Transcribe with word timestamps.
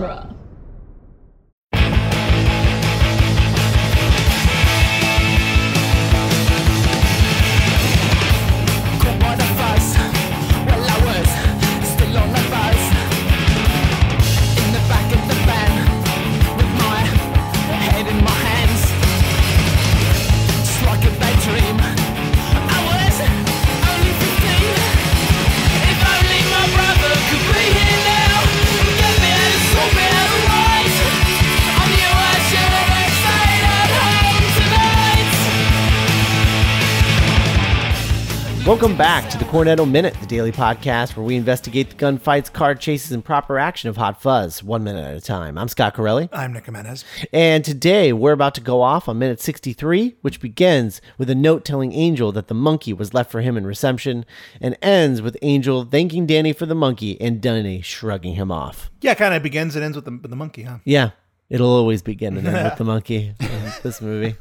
genre. 0.00 0.37
Welcome 38.66 38.98
back 38.98 39.30
to 39.30 39.38
the 39.38 39.46
Cornetto 39.46 39.90
Minute, 39.90 40.12
the 40.20 40.26
daily 40.26 40.52
podcast 40.52 41.16
where 41.16 41.24
we 41.24 41.36
investigate 41.36 41.88
the 41.88 41.96
gunfights, 41.96 42.52
car 42.52 42.74
chases, 42.74 43.12
and 43.12 43.24
proper 43.24 43.58
action 43.58 43.88
of 43.88 43.96
Hot 43.96 44.20
Fuzz, 44.20 44.62
one 44.62 44.84
minute 44.84 45.06
at 45.06 45.16
a 45.16 45.22
time. 45.22 45.56
I'm 45.56 45.68
Scott 45.68 45.94
Corelli. 45.94 46.28
I'm 46.34 46.52
Nick 46.52 46.66
Jimenez. 46.66 47.02
And 47.32 47.64
today 47.64 48.12
we're 48.12 48.32
about 48.32 48.54
to 48.56 48.60
go 48.60 48.82
off 48.82 49.08
on 49.08 49.18
minute 49.18 49.40
63, 49.40 50.16
which 50.20 50.38
begins 50.40 51.00
with 51.16 51.30
a 51.30 51.34
note 51.34 51.64
telling 51.64 51.94
Angel 51.94 52.30
that 52.32 52.48
the 52.48 52.54
monkey 52.54 52.92
was 52.92 53.14
left 53.14 53.30
for 53.30 53.40
him 53.40 53.56
in 53.56 53.66
reception 53.66 54.26
and 54.60 54.76
ends 54.82 55.22
with 55.22 55.38
Angel 55.40 55.84
thanking 55.84 56.26
Danny 56.26 56.52
for 56.52 56.66
the 56.66 56.74
monkey 56.74 57.18
and 57.22 57.40
Danny 57.40 57.80
shrugging 57.80 58.34
him 58.34 58.52
off. 58.52 58.90
Yeah, 59.00 59.14
kind 59.14 59.32
of 59.32 59.42
begins 59.42 59.76
and 59.76 59.84
ends 59.84 59.96
with 59.96 60.04
the, 60.04 60.10
with 60.10 60.30
the 60.30 60.36
monkey, 60.36 60.64
huh? 60.64 60.78
Yeah, 60.84 61.10
it'll 61.48 61.70
always 61.74 62.02
begin 62.02 62.36
and 62.36 62.46
end 62.46 62.64
with 62.64 62.76
the 62.76 62.84
monkey 62.92 63.32
in 63.40 63.72
this 63.82 64.02
movie. 64.02 64.36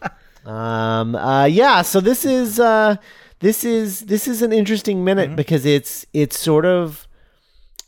Um, 0.45 1.15
uh, 1.15 1.45
yeah, 1.45 1.81
so 1.81 2.01
this 2.01 2.25
is. 2.25 2.59
Uh, 2.59 2.97
this 3.39 3.63
is 3.63 4.01
this 4.01 4.27
is 4.27 4.41
an 4.41 4.51
interesting 4.51 5.03
minute 5.03 5.27
mm-hmm. 5.27 5.35
because 5.35 5.65
it's 5.65 6.05
it's 6.13 6.39
sort 6.39 6.65
of 6.65 7.07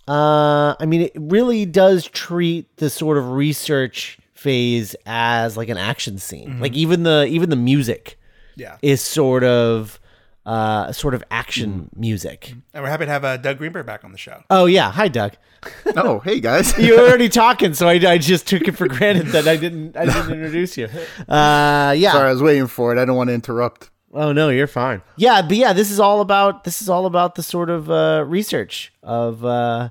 uh 0.07 0.75
I 0.79 0.85
mean 0.85 1.01
it 1.01 1.11
really 1.15 1.65
does 1.65 2.05
treat 2.05 2.77
the 2.77 2.89
sort 2.89 3.17
of 3.17 3.31
research 3.31 4.19
phase 4.33 4.95
as 5.05 5.57
like 5.57 5.69
an 5.69 5.77
action 5.77 6.17
scene. 6.17 6.49
Mm-hmm. 6.49 6.61
Like 6.61 6.73
even 6.73 7.03
the 7.03 7.25
even 7.29 7.49
the 7.49 7.55
music 7.55 8.19
yeah. 8.55 8.77
is 8.81 9.01
sort 9.01 9.43
of 9.43 9.99
uh, 10.45 10.91
sort 10.91 11.13
of 11.13 11.23
action 11.29 11.89
mm. 11.93 11.99
music. 11.99 12.41
Mm-hmm. 12.41 12.59
And 12.73 12.83
we're 12.83 12.89
happy 12.89 13.05
to 13.05 13.11
have 13.11 13.23
uh, 13.23 13.37
Doug 13.37 13.59
Greenberg 13.59 13.85
back 13.85 14.03
on 14.03 14.11
the 14.11 14.17
show. 14.17 14.43
Oh 14.49 14.65
yeah, 14.65 14.91
hi 14.91 15.07
Doug. 15.07 15.33
oh 15.97 16.19
hey 16.19 16.39
guys, 16.39 16.77
you 16.79 16.95
were 16.95 17.07
already 17.07 17.29
talking, 17.29 17.73
so 17.73 17.87
I, 17.87 17.93
I 17.93 18.17
just 18.17 18.47
took 18.47 18.67
it 18.67 18.77
for 18.77 18.87
granted 18.87 19.27
that 19.27 19.47
I 19.47 19.57
didn't 19.57 19.97
I 19.97 20.05
didn't 20.05 20.31
introduce 20.31 20.77
you. 20.77 20.87
Uh, 21.27 21.93
yeah, 21.97 22.13
sorry, 22.13 22.29
I 22.29 22.31
was 22.31 22.41
waiting 22.41 22.67
for 22.67 22.95
it. 22.95 22.99
I 22.99 23.05
don't 23.05 23.17
want 23.17 23.27
to 23.27 23.33
interrupt. 23.33 23.91
Oh 24.13 24.31
no, 24.31 24.49
you're 24.49 24.67
fine. 24.67 25.01
Yeah, 25.17 25.41
but 25.41 25.55
yeah, 25.57 25.73
this 25.73 25.91
is 25.91 25.99
all 25.99 26.21
about 26.21 26.63
this 26.63 26.81
is 26.81 26.89
all 26.89 27.05
about 27.05 27.35
the 27.35 27.43
sort 27.43 27.69
of 27.69 27.91
uh, 27.91 28.23
research 28.27 28.91
of 29.03 29.45
uh, 29.45 29.89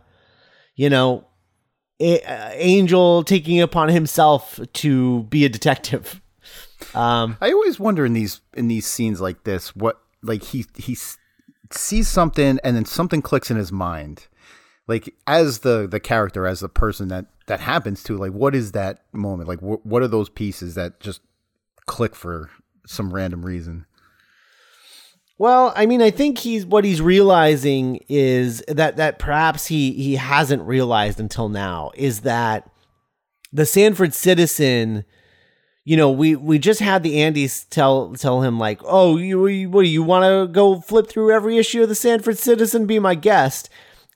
you 0.74 0.90
know 0.90 1.24
a- 2.00 2.22
uh, 2.22 2.50
Angel 2.54 3.22
taking 3.22 3.60
upon 3.60 3.88
himself 3.90 4.58
to 4.74 5.22
be 5.24 5.44
a 5.44 5.48
detective. 5.48 6.20
Um, 6.94 7.36
I 7.40 7.50
always 7.52 7.78
wonder 7.80 8.06
in 8.06 8.12
these 8.12 8.40
in 8.54 8.68
these 8.68 8.86
scenes 8.86 9.20
like 9.20 9.42
this, 9.42 9.74
what 9.74 10.00
like 10.22 10.42
he 10.44 10.64
he 10.76 10.96
sees 11.72 12.08
something 12.08 12.58
and 12.62 12.76
then 12.76 12.84
something 12.84 13.20
clicks 13.20 13.50
in 13.50 13.56
his 13.56 13.72
mind. 13.72 14.28
Like 14.86 15.12
as 15.26 15.58
the 15.60 15.88
the 15.90 15.98
character, 16.00 16.46
as 16.46 16.60
the 16.60 16.68
person 16.68 17.08
that 17.08 17.26
that 17.46 17.58
happens 17.60 18.02
to, 18.04 18.16
like 18.16 18.30
what 18.32 18.54
is 18.54 18.72
that 18.72 19.02
moment? 19.12 19.48
Like 19.48 19.58
wh- 19.58 19.84
what 19.84 20.02
are 20.02 20.08
those 20.08 20.28
pieces 20.30 20.76
that 20.76 21.00
just 21.00 21.20
click 21.86 22.14
for 22.14 22.48
some 22.86 23.12
random 23.12 23.44
reason? 23.44 23.84
Well, 25.38 25.72
I 25.76 25.86
mean, 25.86 26.02
I 26.02 26.10
think 26.10 26.38
he's 26.38 26.66
what 26.66 26.84
he's 26.84 27.00
realizing 27.00 28.04
is 28.08 28.62
that 28.66 28.96
that 28.96 29.20
perhaps 29.20 29.66
he 29.66 29.92
he 29.92 30.16
hasn't 30.16 30.62
realized 30.62 31.20
until 31.20 31.48
now 31.48 31.92
is 31.94 32.20
that 32.22 32.68
the 33.52 33.64
Sanford 33.64 34.12
Citizen, 34.14 35.04
you 35.84 35.96
know, 35.96 36.10
we 36.10 36.34
we 36.34 36.58
just 36.58 36.80
had 36.80 37.04
the 37.04 37.16
Andys 37.18 37.68
tell 37.70 38.14
tell 38.14 38.42
him 38.42 38.58
like, 38.58 38.80
oh, 38.84 39.16
you 39.16 39.70
what 39.70 39.82
do 39.82 39.88
you 39.88 40.02
want 40.02 40.24
to 40.24 40.52
go 40.52 40.80
flip 40.80 41.08
through 41.08 41.30
every 41.30 41.56
issue 41.56 41.84
of 41.84 41.88
the 41.88 41.94
Sanford 41.94 42.36
Citizen, 42.36 42.86
be 42.86 42.98
my 42.98 43.14
guest, 43.14 43.70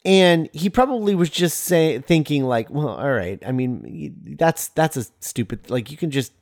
and 0.04 0.50
he 0.53 0.69
probably 0.69 1.15
was 1.15 1.31
just 1.31 1.60
saying 1.60 2.03
thinking 2.03 2.43
like, 2.43 2.69
well, 2.69 2.89
all 2.89 3.12
right, 3.12 3.41
I 3.47 3.53
mean, 3.53 4.37
that's 4.39 4.69
that's 4.69 4.97
a 4.97 5.04
stupid 5.21 5.71
like 5.71 5.93
you 5.93 5.97
can 5.97 6.10
just 6.10 6.33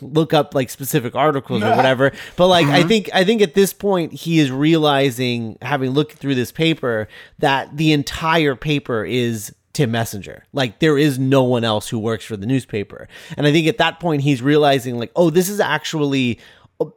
look 0.00 0.32
up 0.32 0.54
like 0.54 0.70
specific 0.70 1.14
articles 1.14 1.62
or 1.62 1.74
whatever. 1.74 2.12
But 2.36 2.48
like 2.48 2.66
I 2.66 2.80
mm-hmm. 2.80 2.88
think 2.88 3.10
I 3.12 3.24
think 3.24 3.42
at 3.42 3.54
this 3.54 3.72
point 3.72 4.12
he 4.12 4.38
is 4.38 4.50
realizing, 4.50 5.58
having 5.62 5.90
looked 5.90 6.14
through 6.14 6.34
this 6.34 6.52
paper, 6.52 7.08
that 7.38 7.76
the 7.76 7.92
entire 7.92 8.54
paper 8.54 9.04
is 9.04 9.54
Tim 9.72 9.90
Messenger. 9.90 10.44
Like 10.52 10.78
there 10.78 10.98
is 10.98 11.18
no 11.18 11.42
one 11.44 11.64
else 11.64 11.88
who 11.88 11.98
works 11.98 12.24
for 12.24 12.36
the 12.36 12.46
newspaper. 12.46 13.08
And 13.36 13.46
I 13.46 13.52
think 13.52 13.66
at 13.68 13.78
that 13.78 14.00
point 14.00 14.22
he's 14.22 14.42
realizing 14.42 14.98
like, 14.98 15.12
oh, 15.16 15.30
this 15.30 15.48
is 15.48 15.60
actually 15.60 16.38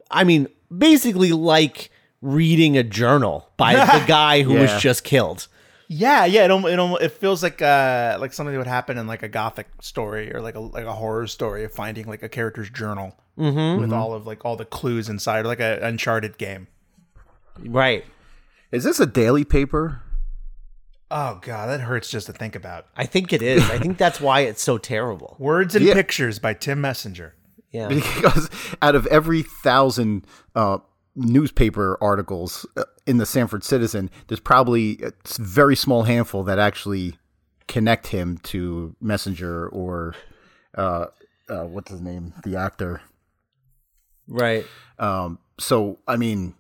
I 0.10 0.24
mean, 0.24 0.48
basically 0.76 1.32
like 1.32 1.92
reading 2.22 2.78
a 2.78 2.84
journal 2.84 3.50
by 3.58 3.74
the 4.00 4.04
guy 4.08 4.44
who 4.44 4.54
yeah. 4.54 4.62
was 4.62 4.82
just 4.82 5.04
killed. 5.04 5.48
Yeah, 5.94 6.24
yeah. 6.24 6.46
It 6.46 6.52
it, 6.52 7.02
it 7.02 7.12
feels 7.12 7.44
like 7.44 7.62
uh 7.62 8.18
like 8.18 8.32
something 8.32 8.54
that 8.54 8.58
would 8.58 8.66
happen 8.66 8.98
in 8.98 9.08
like 9.08 9.24
a 9.24 9.28
gothic 9.28 9.68
story 9.82 10.34
or 10.34 10.40
like 10.40 10.56
a 10.56 10.62
like 10.62 10.86
a 10.86 10.94
horror 10.94 11.28
story 11.28 11.66
of 11.66 11.74
finding 11.74 12.08
like 12.08 12.24
a 12.24 12.30
character's 12.30 12.70
journal 12.70 13.14
mm-hmm. 13.38 13.82
with 13.82 13.90
mm-hmm. 13.90 14.00
all 14.00 14.14
of 14.14 14.26
like 14.26 14.46
all 14.46 14.56
the 14.56 14.64
clues 14.64 15.10
inside, 15.10 15.46
like 15.46 15.60
a 15.60 15.80
Uncharted 15.82 16.38
game. 16.38 16.68
Right. 17.60 18.06
Is 18.72 18.86
this 18.86 19.02
a 19.02 19.06
daily 19.06 19.44
paper? 19.44 20.02
Oh 21.12 21.40
god, 21.42 21.68
that 21.68 21.82
hurts 21.82 22.10
just 22.10 22.28
to 22.28 22.34
think 22.34 22.56
about. 22.56 22.86
I 22.96 23.06
think 23.06 23.34
it 23.34 23.42
is. 23.42 23.62
I 23.70 23.78
think 23.78 23.98
that's 23.98 24.22
why 24.22 24.42
it's 24.42 24.62
so 24.62 24.78
terrible. 24.78 25.36
Words 25.40 25.76
and 25.76 25.84
yeah. 25.84 25.94
Pictures 25.94 26.40
by 26.40 26.54
Tim 26.54 26.80
Messenger. 26.80 27.36
Yeah. 27.72 27.90
Because 27.90 28.50
out 28.82 28.96
of 28.96 29.08
every 29.08 29.44
thousand 29.44 30.26
uh, 30.56 30.78
newspaper 31.16 31.98
articles 32.02 32.66
uh, 32.78 32.84
in 33.06 33.18
the 33.18 33.26
Sanford 33.26 33.64
Citizen, 33.64 34.10
there's 34.28 34.40
probably 34.40 35.00
a 35.04 35.12
very 35.38 35.76
small 35.76 36.04
handful 36.04 36.44
that 36.44 36.60
actually 36.60 37.16
connect 37.68 38.08
him 38.08 38.38
to 38.40 38.96
Messenger 39.02 39.68
or 39.70 40.16
uh, 40.78 41.08
uh, 41.50 41.64
what's 41.64 41.92
his 41.92 42.02
name, 42.02 42.34
the 42.44 42.56
actor. 42.56 43.02
Right. 44.28 44.66
Um, 45.00 45.40
so 45.60 46.00
I 46.08 46.18
mean, 46.18 46.56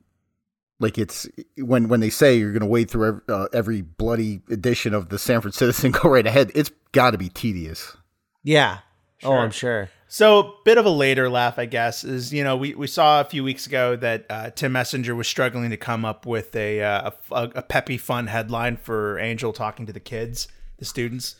like 0.79 0.97
it's 0.97 1.27
when 1.57 1.87
when 1.87 1.99
they 1.99 2.09
say 2.09 2.37
you're 2.37 2.51
going 2.51 2.61
to 2.61 2.67
wade 2.67 2.89
through 2.89 3.07
every, 3.07 3.21
uh, 3.29 3.47
every 3.53 3.81
bloody 3.81 4.41
edition 4.49 4.93
of 4.93 5.09
the 5.09 5.19
Sanford 5.19 5.53
Citizen, 5.53 5.91
go 6.03 6.09
right 6.09 6.25
ahead. 6.25 6.51
It's 6.55 6.71
got 6.91 7.11
to 7.11 7.17
be 7.17 7.29
tedious. 7.29 7.95
Yeah. 8.43 8.79
Sure. 9.21 9.37
Oh, 9.37 9.39
I'm 9.39 9.51
sure. 9.51 9.89
So, 10.07 10.55
bit 10.65 10.77
of 10.77 10.85
a 10.85 10.89
later 10.89 11.29
laugh, 11.29 11.57
I 11.57 11.65
guess, 11.65 12.03
is 12.03 12.33
you 12.33 12.43
know 12.43 12.57
we, 12.57 12.73
we 12.73 12.87
saw 12.87 13.21
a 13.21 13.23
few 13.23 13.43
weeks 13.43 13.65
ago 13.65 13.95
that 13.95 14.25
uh, 14.29 14.49
Tim 14.49 14.73
Messenger 14.73 15.15
was 15.15 15.27
struggling 15.27 15.69
to 15.69 15.77
come 15.77 16.03
up 16.03 16.25
with 16.25 16.55
a, 16.55 16.81
uh, 16.81 17.11
a, 17.31 17.51
a 17.55 17.61
peppy, 17.61 17.97
fun 17.97 18.27
headline 18.27 18.77
for 18.77 19.19
Angel 19.19 19.53
talking 19.53 19.85
to 19.85 19.93
the 19.93 19.99
kids, 19.99 20.47
the 20.79 20.85
students, 20.85 21.35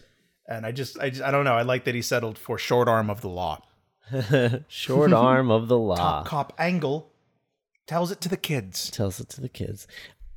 and 0.48 0.66
I 0.66 0.72
just 0.72 0.98
I 1.00 1.10
just 1.10 1.22
I 1.22 1.32
don't 1.32 1.44
know. 1.44 1.56
I 1.56 1.64
like 1.64 1.84
that 1.86 1.96
he 1.96 2.02
settled 2.02 2.38
for 2.38 2.58
short 2.58 2.88
arm 2.88 3.10
of 3.10 3.22
the 3.22 3.30
law. 3.30 3.62
short 4.68 5.12
arm 5.12 5.52
of 5.52 5.68
the 5.68 5.78
law. 5.78 5.96
Top 5.96 6.26
cop 6.26 6.54
angle 6.58 7.12
tells 7.88 8.12
it 8.12 8.22
to 8.22 8.30
the 8.30 8.38
kids. 8.38 8.90
Tells 8.92 9.20
it 9.20 9.28
to 9.30 9.42
the 9.42 9.50
kids. 9.50 9.88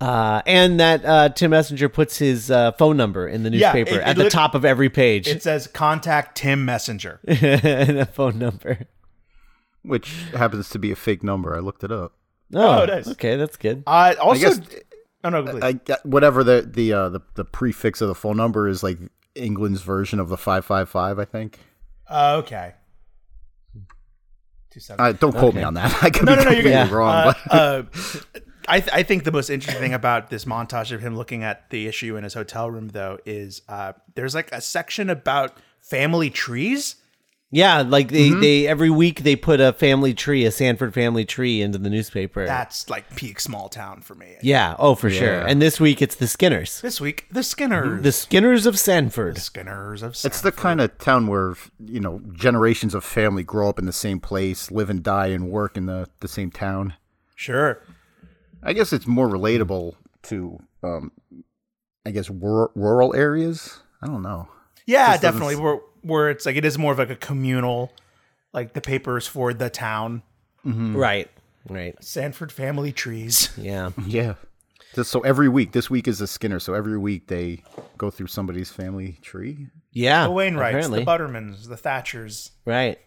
Uh, 0.01 0.43
and 0.45 0.81
that 0.81 1.05
uh, 1.05 1.29
Tim 1.31 1.53
Messenger 1.53 1.89
puts 1.89 2.19
his 2.19 2.51
uh, 2.51 2.73
phone 2.73 2.97
number 2.97 3.29
in 3.29 3.43
the 3.43 3.51
newspaper 3.51 3.93
yeah, 3.93 3.99
it, 3.99 4.03
at 4.03 4.19
it 4.19 4.25
the 4.25 4.31
top 4.31 4.55
of 4.55 4.65
every 4.65 4.91
page. 4.91 5.29
It 5.29 5.43
says 5.43 5.67
"Contact 5.67 6.37
Tim 6.37 6.65
Messenger" 6.65 7.21
and 7.27 7.99
a 7.99 8.07
phone 8.07 8.39
number, 8.39 8.87
which 9.83 10.11
happens 10.37 10.69
to 10.71 10.79
be 10.79 10.91
a 10.91 10.97
fake 10.97 11.23
number. 11.23 11.57
I 11.57 11.61
looked 11.61 11.85
it 11.85 11.93
up. 11.93 12.13
Oh, 12.53 12.83
oh 12.83 12.85
nice. 12.85 13.09
okay, 13.09 13.37
that's 13.37 13.57
good. 13.57 13.85
Uh, 13.87 14.15
also, 14.21 14.47
I 14.47 14.51
guess, 14.51 14.61
oh 15.23 15.29
no, 15.31 15.59
I, 15.63 15.79
whatever 16.03 16.43
the 16.43 16.69
the, 16.71 16.93
uh, 16.93 17.09
the 17.09 17.21
the 17.35 17.45
prefix 17.45 18.01
of 18.01 18.09
the 18.09 18.15
phone 18.15 18.37
number 18.37 18.69
is, 18.69 18.83
like 18.83 18.99
England's 19.35 19.83
version 19.83 20.19
of 20.19 20.29
the 20.29 20.37
five 20.37 20.65
five 20.65 20.89
five. 20.89 21.19
I 21.19 21.25
think. 21.25 21.61
Uh, 22.09 22.43
okay. 22.45 22.75
Uh, 24.99 25.13
don't 25.13 25.33
quote 25.33 25.45
okay. 25.45 25.59
me 25.59 25.63
on 25.63 25.75
that. 25.75 25.97
I 26.03 26.11
could 26.11 26.27
no, 26.27 26.33
be 26.33 26.45
no, 26.45 26.51
no, 26.51 26.55
completely 26.55 26.93
wrong. 26.93 27.35
Uh, 27.49 27.55
uh, 27.55 27.83
I, 28.69 28.81
th- 28.81 28.93
I 28.93 29.03
think 29.03 29.25
the 29.25 29.33
most 29.33 29.51
interesting 29.51 29.81
thing 29.81 29.95
about 29.95 30.31
this 30.31 30.45
montage 30.45 30.93
of 30.93 31.01
him 31.01 31.17
looking 31.17 31.43
at 31.43 31.71
the 31.71 31.87
issue 31.87 32.17
in 32.17 32.25
his 32.25 32.35
hotel 32.35 32.71
room, 32.71 32.89
though, 32.89 33.19
is 33.25 33.63
uh, 33.69 33.93
there's 34.15 34.35
like 34.35 34.51
a 34.53 34.61
section 34.61 35.11
about 35.11 35.59
family 35.81 36.31
trees. 36.31 36.97
Yeah, 37.51 37.83
like 37.83 38.09
they, 38.09 38.31
they 38.31 38.67
every 38.67 38.91
week 38.91 39.23
they 39.23 39.37
put 39.37 39.61
a 39.61 39.73
family 39.73 40.13
tree, 40.13 40.45
a 40.45 40.51
Sanford 40.51 40.93
family 40.93 41.25
tree 41.25 41.63
into 41.63 41.79
the 41.79 41.89
newspaper. 41.89 42.45
That's 42.47 42.91
like 42.91 43.15
peak 43.15 43.39
small 43.39 43.69
town 43.69 44.01
for 44.01 44.17
me. 44.17 44.35
yeah, 44.43 44.75
oh 44.77 44.97
for 44.97 45.09
sure. 45.09 45.41
And 45.43 45.63
this 45.63 45.79
week 45.79 46.03
it's 46.03 46.17
the 46.17 46.27
Skinners. 46.27 46.81
This 46.81 47.01
week, 47.01 47.29
the 47.31 47.45
Skinners. 47.45 48.03
The 48.03 48.11
Skinners 48.11 48.67
of 48.67 48.77
Sanford. 48.77 49.39
Skinners 49.39 50.03
of 50.03 50.17
It's 50.25 50.41
the 50.41 50.51
kind 50.51 50.81
of 50.81 50.99
town 50.99 51.29
where 51.29 51.55
you 51.79 52.01
know 52.01 52.21
generations 52.33 52.93
of 52.93 53.05
family 53.05 53.45
grow 53.45 53.69
up 53.69 53.79
in 53.79 53.85
the 53.85 53.93
same 53.93 54.19
place, 54.19 54.73
live 54.73 54.91
and 54.91 55.01
die, 55.05 55.29
and 55.29 55.49
work 55.49 55.77
in 55.77 55.87
the 55.87 56.09
the 56.19 56.29
same 56.29 56.51
town. 56.51 56.95
Sure. 57.37 57.81
I 58.65 58.73
guess 58.73 58.93
it's 58.93 59.07
more 59.07 59.29
relatable 59.29 59.95
to, 60.25 60.59
um, 60.83 61.13
I 62.07 62.11
guess, 62.11 62.31
rur- 62.31 62.71
rural 62.75 63.15
areas. 63.15 63.81
I 64.03 64.07
don't 64.07 64.23
know. 64.23 64.49
Yeah, 64.87 65.13
This 65.13 65.21
definitely. 65.23 65.57
Where 65.57 65.81
where 66.03 66.31
it's 66.31 66.45
like 66.45 66.57
it 66.57 66.65
is 66.65 66.77
more 66.79 66.93
of 66.93 66.99
like 66.99 67.11
a 67.11 67.17
communal, 67.17 67.93
like 68.53 68.75
the 68.75 68.81
papers 68.81 69.27
for 69.27 69.55
the 69.55 69.71
town. 69.71 70.23
Right. 70.65 71.31
Right. 71.69 71.95
Sanford 72.03 72.53
family 72.53 72.93
trees. 72.93 73.51
Yeah. 73.59 73.91
Yeah. 74.07 74.35
Just 74.95 75.11
so 75.11 75.21
every 75.21 75.49
week, 75.49 75.73
this 75.73 75.91
week 75.91 76.07
is 76.07 76.21
a 76.21 76.27
Skinner. 76.27 76.61
So 76.61 76.73
every 76.75 76.97
week 76.99 77.27
they 77.27 77.63
go 77.99 78.11
through 78.11 78.29
somebody's 78.29 78.71
family 78.71 79.19
tree. 79.23 79.67
Yeah. 79.93 80.25
The 80.25 80.31
Wainwrights, 80.33 80.69
apparently. 80.69 80.99
the 81.01 81.05
Buttermans, 81.07 81.67
the 81.69 81.77
Thatchers. 81.77 82.51
Right. 82.65 82.99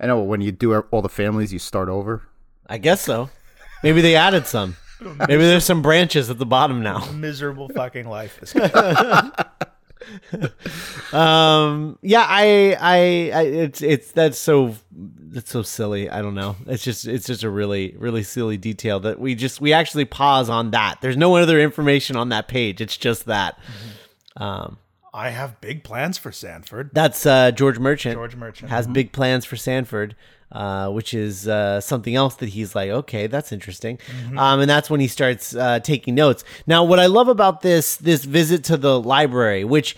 I 0.00 0.06
know 0.06 0.20
when 0.22 0.40
you 0.40 0.50
do 0.52 0.74
all 0.76 1.02
the 1.02 1.08
families, 1.08 1.52
you 1.52 1.58
start 1.58 1.88
over. 1.88 2.22
I 2.66 2.78
guess 2.78 3.00
so. 3.00 3.30
Maybe 3.82 4.00
they 4.00 4.16
added 4.16 4.46
some. 4.46 4.76
Maybe 5.00 5.44
there's 5.44 5.64
some 5.64 5.82
branches 5.82 6.30
at 6.30 6.38
the 6.38 6.46
bottom 6.46 6.82
now. 6.82 7.10
Miserable 7.12 7.68
fucking 7.68 8.08
life. 8.08 8.38
This 8.40 8.54
Um. 11.12 11.98
Yeah. 12.02 12.24
I. 12.28 12.76
I. 12.80 13.30
I 13.34 13.42
it's. 13.42 13.82
It's. 13.82 14.12
That's 14.12 14.38
so. 14.38 14.76
That's 14.92 15.50
so 15.50 15.62
silly. 15.62 16.08
I 16.08 16.22
don't 16.22 16.34
know. 16.34 16.56
It's 16.66 16.84
just. 16.84 17.06
It's 17.06 17.26
just 17.26 17.42
a 17.42 17.50
really, 17.50 17.94
really 17.98 18.22
silly 18.22 18.56
detail 18.56 19.00
that 19.00 19.18
we 19.18 19.34
just. 19.34 19.60
We 19.60 19.72
actually 19.72 20.04
pause 20.04 20.48
on 20.48 20.70
that. 20.70 21.00
There's 21.00 21.16
no 21.16 21.36
other 21.36 21.60
information 21.60 22.16
on 22.16 22.28
that 22.28 22.48
page. 22.48 22.80
It's 22.80 22.96
just 22.96 23.26
that. 23.26 23.58
Um. 24.36 24.78
I 25.16 25.30
have 25.30 25.62
big 25.62 25.82
plans 25.82 26.18
for 26.18 26.30
Sanford. 26.30 26.90
That's 26.92 27.24
uh, 27.24 27.50
George 27.50 27.78
Merchant. 27.78 28.16
George 28.16 28.36
Merchant. 28.36 28.70
has 28.70 28.86
big 28.86 29.12
plans 29.12 29.46
for 29.46 29.56
Sanford, 29.56 30.14
uh, 30.52 30.90
which 30.90 31.14
is 31.14 31.48
uh, 31.48 31.80
something 31.80 32.14
else 32.14 32.34
that 32.36 32.50
he's 32.50 32.74
like, 32.74 32.90
okay, 32.90 33.26
that's 33.26 33.50
interesting, 33.50 33.98
um, 34.36 34.60
and 34.60 34.68
that's 34.68 34.90
when 34.90 35.00
he 35.00 35.08
starts 35.08 35.56
uh, 35.56 35.80
taking 35.80 36.14
notes. 36.14 36.44
Now, 36.66 36.84
what 36.84 37.00
I 37.00 37.06
love 37.06 37.28
about 37.28 37.62
this 37.62 37.96
this 37.96 38.24
visit 38.24 38.62
to 38.64 38.76
the 38.76 39.00
library, 39.00 39.64
which 39.64 39.96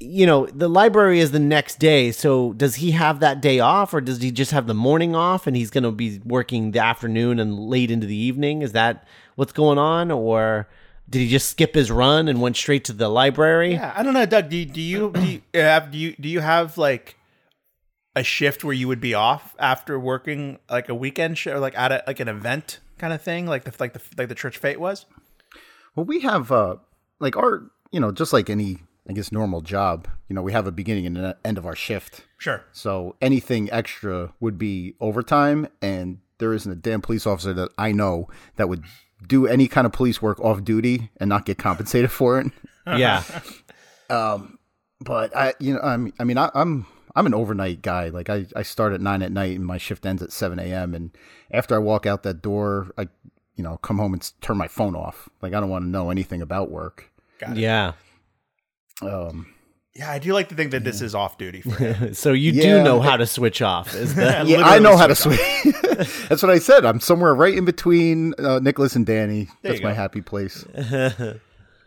you 0.00 0.24
know, 0.26 0.46
the 0.46 0.68
library 0.68 1.20
is 1.20 1.30
the 1.30 1.38
next 1.38 1.78
day. 1.78 2.10
So, 2.10 2.54
does 2.54 2.76
he 2.76 2.92
have 2.92 3.20
that 3.20 3.42
day 3.42 3.60
off, 3.60 3.92
or 3.92 4.00
does 4.00 4.22
he 4.22 4.30
just 4.30 4.50
have 4.52 4.66
the 4.66 4.74
morning 4.74 5.14
off, 5.14 5.46
and 5.46 5.54
he's 5.54 5.70
going 5.70 5.84
to 5.84 5.92
be 5.92 6.20
working 6.24 6.70
the 6.70 6.80
afternoon 6.80 7.38
and 7.38 7.58
late 7.58 7.90
into 7.90 8.06
the 8.06 8.16
evening? 8.16 8.62
Is 8.62 8.72
that 8.72 9.06
what's 9.34 9.52
going 9.52 9.76
on, 9.76 10.10
or? 10.10 10.68
Did 11.08 11.20
he 11.20 11.28
just 11.28 11.50
skip 11.50 11.74
his 11.74 11.90
run 11.90 12.28
and 12.28 12.40
went 12.40 12.56
straight 12.56 12.84
to 12.84 12.92
the 12.92 13.08
library? 13.08 13.74
Yeah, 13.74 13.92
I 13.94 14.02
don't 14.02 14.14
know, 14.14 14.26
Doug. 14.26 14.48
Do 14.48 14.56
you, 14.56 14.64
do 14.64 14.80
you 14.80 15.12
do 15.12 15.20
you 15.26 15.42
have 15.54 15.90
do 15.90 15.98
you 15.98 16.16
do 16.18 16.28
you 16.28 16.40
have 16.40 16.78
like 16.78 17.16
a 18.16 18.22
shift 18.22 18.64
where 18.64 18.74
you 18.74 18.88
would 18.88 19.00
be 19.00 19.14
off 19.14 19.54
after 19.58 19.98
working 19.98 20.58
like 20.70 20.88
a 20.88 20.94
weekend 20.94 21.36
show, 21.36 21.58
like 21.58 21.76
at 21.76 21.92
a, 21.92 22.04
like 22.06 22.20
an 22.20 22.28
event 22.28 22.80
kind 22.98 23.12
of 23.12 23.20
thing, 23.22 23.46
like 23.46 23.64
the 23.64 23.72
like 23.78 23.92
the 23.92 24.00
like 24.16 24.28
the 24.28 24.34
church 24.34 24.58
fate 24.58 24.80
was? 24.80 25.06
Well, 25.94 26.06
we 26.06 26.20
have 26.20 26.50
uh, 26.50 26.76
like 27.20 27.36
our, 27.36 27.70
you 27.90 28.00
know, 28.00 28.10
just 28.10 28.32
like 28.32 28.50
any, 28.50 28.78
I 29.08 29.12
guess, 29.12 29.30
normal 29.30 29.60
job. 29.60 30.08
You 30.28 30.34
know, 30.34 30.42
we 30.42 30.52
have 30.52 30.66
a 30.66 30.72
beginning 30.72 31.06
and 31.06 31.18
an 31.18 31.34
end 31.44 31.58
of 31.58 31.66
our 31.66 31.76
shift. 31.76 32.24
Sure. 32.38 32.64
So 32.72 33.16
anything 33.20 33.70
extra 33.70 34.32
would 34.40 34.58
be 34.58 34.94
overtime, 35.00 35.68
and 35.80 36.18
there 36.38 36.52
isn't 36.52 36.70
a 36.70 36.76
damn 36.76 37.00
police 37.00 37.26
officer 37.26 37.52
that 37.54 37.70
I 37.78 37.92
know 37.92 38.28
that 38.56 38.68
would 38.68 38.84
do 39.26 39.46
any 39.46 39.68
kind 39.68 39.86
of 39.86 39.92
police 39.92 40.20
work 40.22 40.40
off 40.40 40.64
duty 40.64 41.10
and 41.18 41.28
not 41.28 41.44
get 41.46 41.58
compensated 41.58 42.10
for 42.10 42.40
it. 42.40 42.46
Yeah. 42.86 43.22
But 45.00 45.36
I, 45.36 45.54
you 45.58 45.74
know, 45.74 45.80
I'm, 45.80 46.12
I 46.18 46.24
mean, 46.24 46.38
I, 46.38 46.50
I'm, 46.54 46.86
I'm 47.16 47.26
an 47.26 47.34
overnight 47.34 47.82
guy. 47.82 48.08
Like 48.08 48.28
I, 48.30 48.46
I 48.56 48.62
start 48.62 48.92
at 48.92 49.00
nine 49.00 49.22
at 49.22 49.32
night 49.32 49.56
and 49.56 49.64
my 49.64 49.78
shift 49.78 50.04
ends 50.06 50.22
at 50.22 50.32
seven 50.32 50.58
a.m. 50.58 50.94
And 50.94 51.10
after 51.50 51.74
I 51.74 51.78
walk 51.78 52.06
out 52.06 52.22
that 52.24 52.42
door, 52.42 52.92
I, 52.98 53.08
you 53.56 53.62
know, 53.64 53.76
come 53.78 53.98
home 53.98 54.12
and 54.12 54.32
turn 54.40 54.56
my 54.56 54.68
phone 54.68 54.94
off. 54.96 55.28
Like 55.42 55.52
I 55.54 55.60
don't 55.60 55.68
want 55.70 55.84
to 55.84 55.88
know 55.88 56.10
anything 56.10 56.42
about 56.42 56.70
work. 56.70 57.10
yeah. 57.54 57.92
Um, 59.02 59.53
Yeah, 59.96 60.10
I 60.10 60.18
do 60.18 60.32
like 60.32 60.48
to 60.48 60.56
think 60.56 60.72
that 60.72 60.82
this 60.82 61.00
is 61.00 61.14
off 61.14 61.38
duty 61.38 61.60
for 61.60 61.76
him. 61.76 62.14
So 62.14 62.32
you 62.32 62.50
do 62.50 62.82
know 62.82 63.00
how 63.00 63.16
to 63.16 63.26
switch 63.26 63.62
off. 63.62 63.94
Is 63.94 64.16
that 64.16 64.46
yeah, 64.48 64.62
I 64.62 64.80
know 64.80 64.96
how 64.96 65.06
to 65.06 65.14
switch 65.14 65.38
switch. 65.38 65.74
That's 66.28 66.42
what 66.42 66.50
I 66.50 66.58
said. 66.58 66.84
I'm 66.84 66.98
somewhere 66.98 67.34
right 67.34 67.54
in 67.54 67.64
between 67.64 68.34
uh, 68.38 68.58
Nicholas 68.58 68.96
and 68.96 69.06
Danny. 69.06 69.48
That's 69.62 69.82
my 69.82 69.92
happy 69.92 70.20
place. 70.20 70.64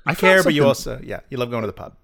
I 0.06 0.15
care, 0.15 0.42
but 0.42 0.54
you 0.54 0.65
also 0.65 1.01
yeah, 1.04 1.19
you 1.30 1.38
love 1.38 1.50
going 1.50 1.63
to 1.63 1.68
the 1.68 1.74
pub. 1.74 1.98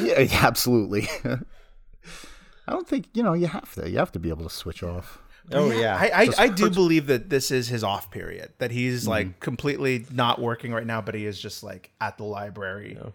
yeah, 0.00 0.20
yeah, 0.20 0.46
absolutely. 0.46 1.08
I 1.24 2.72
don't 2.72 2.86
think 2.86 3.08
you 3.14 3.22
know 3.24 3.32
you 3.32 3.48
have 3.48 3.74
to. 3.74 3.90
You 3.90 3.98
have 3.98 4.12
to 4.12 4.20
be 4.20 4.28
able 4.28 4.44
to 4.44 4.54
switch 4.54 4.84
off. 4.84 5.18
Oh 5.50 5.72
yeah. 5.72 5.96
I 5.96 6.22
I, 6.24 6.28
I 6.38 6.48
do 6.48 6.70
believe 6.70 7.06
that 7.06 7.30
this 7.30 7.50
is 7.50 7.68
his 7.68 7.82
off 7.82 8.10
period. 8.10 8.52
That 8.58 8.70
he's 8.70 9.08
like 9.08 9.40
completely 9.40 10.06
not 10.12 10.40
working 10.40 10.72
right 10.72 10.86
now, 10.86 11.00
but 11.00 11.14
he 11.14 11.26
is 11.26 11.40
just 11.40 11.64
like 11.64 11.90
at 12.00 12.18
the 12.18 12.24
library. 12.24 12.96
Yeah, 13.00 13.10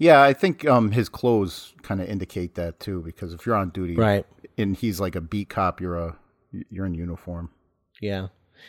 I 0.00 0.32
think 0.32 0.66
um, 0.66 0.90
his 0.92 1.08
clothes 1.08 1.74
kind 1.82 2.00
of 2.00 2.08
indicate 2.08 2.54
that 2.54 2.80
too. 2.80 3.02
Because 3.02 3.32
if 3.34 3.44
you're 3.46 3.54
on 3.56 3.70
duty, 3.70 3.94
Right. 3.96 4.24
and 4.58 4.76
he's 4.76 5.00
like 5.00 5.14
a 5.16 5.20
beat 5.20 5.48
cop, 5.48 5.80
you're 5.80 5.96
a 5.98 6.16
you're 6.70 6.86
in 6.86 6.94
uniform. 6.94 7.50
yeah. 8.00 8.28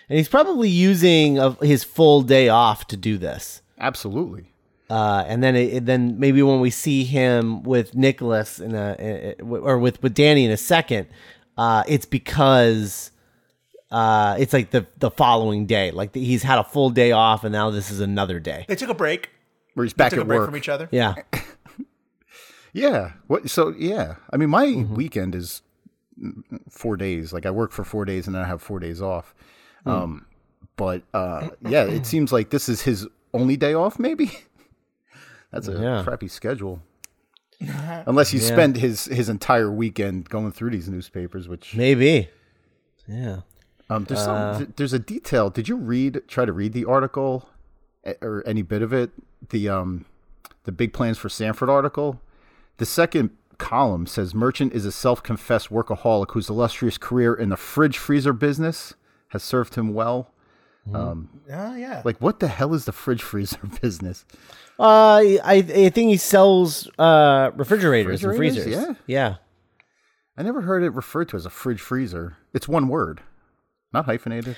And 0.10 0.18
he's 0.18 0.28
probably 0.28 0.68
using 0.70 1.40
of 1.40 1.60
his 1.62 1.84
full 1.86 2.22
day 2.22 2.50
off 2.50 2.88
to 2.88 2.98
do 2.98 3.18
this. 3.18 3.62
Absolutely. 3.80 4.54
Uh, 4.90 5.24
and 5.28 5.42
then 5.42 5.56
it, 5.56 5.86
then 5.86 6.20
maybe 6.20 6.44
when 6.44 6.60
we 6.60 6.70
see 6.70 7.04
him 7.06 7.64
with 7.64 7.96
Nicholas 7.96 8.60
in 8.60 8.76
a, 8.76 9.36
or 9.42 9.78
with 9.80 10.04
with 10.04 10.14
Danny 10.14 10.44
in 10.46 10.52
a 10.52 10.58
second, 10.58 11.08
uh, 11.58 11.84
it's 11.88 12.06
because 12.06 13.12
uh, 13.92 14.36
it's 14.38 14.52
like 14.54 14.72
the 14.72 14.86
the 14.98 15.10
following 15.10 15.66
day. 15.66 15.92
Like 15.92 16.12
the, 16.12 16.24
he's 16.24 16.44
had 16.44 16.60
a 16.60 16.64
full 16.66 16.90
day 16.90 17.12
off, 17.14 17.44
and 17.46 17.54
now 17.54 17.70
this 17.70 17.90
is 17.90 18.00
another 18.02 18.40
day. 18.40 18.66
They 18.68 18.76
took 18.76 18.90
a 18.90 18.94
break. 18.94 19.30
Where 19.78 19.86
he's 19.86 19.94
back 19.94 20.12
at 20.14 20.26
work. 20.26 20.44
from 20.46 20.58
each 20.58 20.70
other. 20.70 20.90
Yeah. 20.92 21.14
Yeah. 22.74 23.14
What? 23.28 23.50
So 23.50 23.74
yeah. 23.78 24.16
I 24.32 24.38
mean, 24.38 24.50
my 24.50 24.66
Mm-hmm. 24.68 24.96
weekend 24.96 25.36
is 25.36 25.62
mm, 26.22 26.42
four 26.70 26.98
days. 26.98 27.34
Like 27.34 27.46
I 27.46 27.52
work 27.52 27.72
for 27.72 27.84
four 27.84 28.06
days 28.06 28.28
and 28.28 28.36
then 28.36 28.44
I 28.44 28.48
have 28.48 28.62
four 28.62 28.80
days 28.80 29.02
off. 29.02 29.34
Hmm. 29.84 29.90
Um, 29.90 30.26
but 30.76 31.02
uh, 31.14 31.50
yeah, 31.68 31.86
it 31.86 32.06
seems 32.14 32.32
like 32.32 32.50
this 32.50 32.70
is 32.70 32.82
his 32.82 33.08
only 33.34 33.58
day 33.58 33.74
off. 33.74 33.98
Maybe 34.00 34.32
that's 35.52 35.68
a 35.68 35.74
Yeah. 35.74 36.04
crappy 36.04 36.28
schedule. 36.28 36.82
Unless 37.60 38.34
you 38.34 38.40
Yeah. 38.42 38.46
spend 38.48 38.76
his 38.78 39.06
his 39.06 39.30
entire 39.30 39.72
weekend 39.72 40.30
going 40.30 40.52
through 40.52 40.72
these 40.72 40.88
newspapers, 40.90 41.48
which 41.48 41.76
Maybe. 41.76 42.30
Yeah. 43.08 43.42
um, 43.90 44.04
there's 44.04 44.20
Uh, 44.28 44.58
some, 44.60 44.74
there's 44.76 44.94
a 44.94 45.00
detail. 45.00 45.50
Did 45.50 45.68
you 45.68 45.78
read 45.78 46.22
try 46.28 46.46
to 46.46 46.54
read 46.54 46.74
the 46.74 46.86
article 46.86 47.50
or 48.22 48.44
any 48.46 48.62
bit 48.62 48.82
of 48.82 48.94
it? 48.94 49.12
The 49.50 49.70
um 49.70 50.06
the 50.64 50.72
big 50.72 50.94
plans 50.94 51.18
for 51.18 51.30
Sanford 51.30 51.70
article. 51.70 52.22
The 52.78 52.86
second 52.86 53.32
column 53.58 54.06
says 54.06 54.36
Merchant 54.36 54.74
is 54.74 54.86
a 54.86 54.92
self-confessed 54.92 55.70
workaholic 55.70 56.32
whose 56.32 56.50
illustrious 56.50 56.98
career 56.98 57.34
in 57.34 57.50
the 57.50 57.58
fridge 57.58 57.98
freezer 57.98 58.34
business 58.34 58.94
has 59.30 59.42
served 59.44 59.76
him 59.76 59.94
well. 59.94 60.32
Um, 60.94 61.42
Yeah, 61.48 61.76
yeah. 61.76 62.02
Like 62.06 62.18
what 62.20 62.40
the 62.40 62.48
hell 62.48 62.74
is 62.74 62.86
the 62.86 62.92
fridge 62.92 63.22
freezer 63.22 63.60
business? 63.82 64.26
Uh, 64.80 65.18
I 65.44 65.66
I 65.68 65.90
think 65.90 66.10
he 66.12 66.18
sells 66.18 66.88
uh 67.00 67.52
refrigerators, 67.56 68.24
and 68.24 68.36
freezers. 68.36 68.68
Yeah. 68.68 68.94
Yeah. 69.08 69.36
I 70.38 70.44
never 70.44 70.62
heard 70.62 70.84
it 70.84 70.92
referred 70.92 71.30
to 71.30 71.36
as 71.36 71.46
a 71.48 71.50
fridge 71.50 71.82
freezer. 71.82 72.38
It's 72.54 72.68
one 72.68 72.88
word, 72.90 73.22
not 73.92 74.06
hyphenated. 74.06 74.56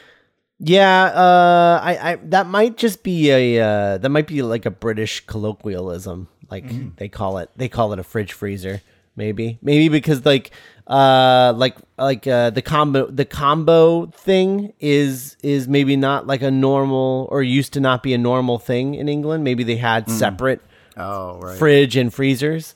Yeah, 0.60 1.06
uh, 1.06 1.80
I, 1.82 2.12
I 2.12 2.16
that 2.24 2.48
might 2.48 2.76
just 2.78 3.02
be 3.04 3.32
a 3.32 3.60
uh, 3.60 3.98
that 3.98 4.10
might 4.10 4.28
be 4.28 4.42
like 4.42 4.66
a 4.66 4.72
British 4.72 5.26
colloquialism. 5.26 6.28
Like 6.52 6.96
they 6.98 7.08
call 7.08 7.38
it 7.38 7.50
they 7.56 7.70
call 7.70 7.94
it 7.94 8.00
a 8.00 8.04
fridge 8.04 8.34
freezer. 8.34 8.82
Maybe 9.16 9.60
maybe 9.62 9.90
because 9.90 10.26
like 10.26 10.52
uh 10.88 11.54
like 11.56 11.76
like 11.98 12.26
uh 12.26 12.50
the 12.52 12.62
combo 12.62 13.08
the 13.08 13.26
combo 13.26 14.06
thing 14.08 14.74
is 14.80 15.36
is 15.44 15.68
maybe 15.68 15.96
not 15.98 16.26
like 16.26 16.42
a 16.42 16.50
normal 16.52 17.28
or 17.30 17.44
used 17.44 17.74
to 17.74 17.80
not 17.82 18.02
be 18.02 18.14
a 18.14 18.18
normal 18.18 18.60
thing 18.60 18.96
in 18.96 19.10
England. 19.10 19.44
Maybe 19.44 19.64
they 19.64 19.76
had 19.76 20.10
separate 20.10 20.62
Oh 20.96 21.40
right. 21.40 21.58
fridge 21.58 21.96
and 21.98 22.14
freezers. 22.14 22.76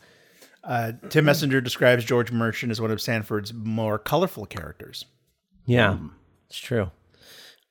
Uh, 0.64 0.94
Tim 1.10 1.26
Messenger 1.26 1.60
describes 1.62 2.06
George 2.06 2.32
Merchant 2.32 2.72
as 2.72 2.80
one 2.80 2.92
of 2.92 3.02
Sanford's 3.02 3.54
more 3.54 3.98
colorful 3.98 4.46
characters. 4.46 5.06
Yeah, 5.66 5.98
it's 6.50 6.58
true. 6.60 6.92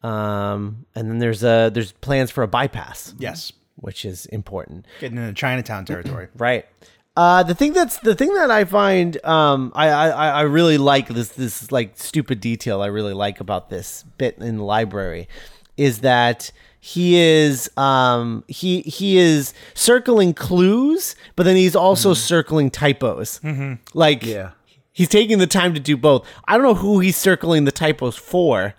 Um, 0.02 0.86
and 0.94 1.08
then 1.10 1.18
there's 1.18 1.44
uh 1.44 1.70
there's 1.70 1.92
plans 1.92 2.30
for 2.30 2.42
a 2.42 2.48
bypass, 2.48 3.14
Yes, 3.18 3.52
which 3.76 4.04
is 4.04 4.26
important. 4.26 4.86
getting 5.00 5.18
into 5.18 5.32
Chinatown 5.34 5.84
territory. 5.84 6.28
Right. 6.36 6.66
Uh, 7.14 7.42
the 7.42 7.54
thing 7.54 7.74
that's 7.74 7.98
the 7.98 8.14
thing 8.14 8.32
that 8.34 8.50
I 8.50 8.64
find 8.64 9.22
um, 9.24 9.70
I, 9.74 9.88
I 9.90 10.28
I 10.28 10.40
really 10.42 10.78
like 10.78 11.08
this 11.08 11.28
this 11.30 11.70
like 11.70 11.92
stupid 11.98 12.40
detail 12.40 12.80
I 12.80 12.86
really 12.86 13.12
like 13.12 13.38
about 13.38 13.68
this 13.68 14.04
bit 14.16 14.38
in 14.38 14.56
the 14.56 14.64
library 14.64 15.28
is 15.76 15.98
that 15.98 16.50
he 16.80 17.16
is 17.16 17.70
um 17.76 18.44
he 18.48 18.80
he 18.82 19.18
is 19.18 19.52
circling 19.74 20.32
clues 20.32 21.14
but 21.36 21.42
then 21.44 21.54
he's 21.54 21.76
also 21.76 22.14
circling 22.14 22.70
typos 22.70 23.40
like 23.94 24.24
Yeah. 24.24 24.50
he's 24.92 25.08
taking 25.08 25.38
the 25.38 25.46
time 25.46 25.74
to 25.74 25.80
do 25.80 25.96
both 25.96 26.26
i 26.48 26.54
don't 26.54 26.64
know 26.64 26.74
who 26.74 26.98
he's 26.98 27.16
circling 27.16 27.64
the 27.66 27.72
typos 27.72 28.16
for 28.16 28.74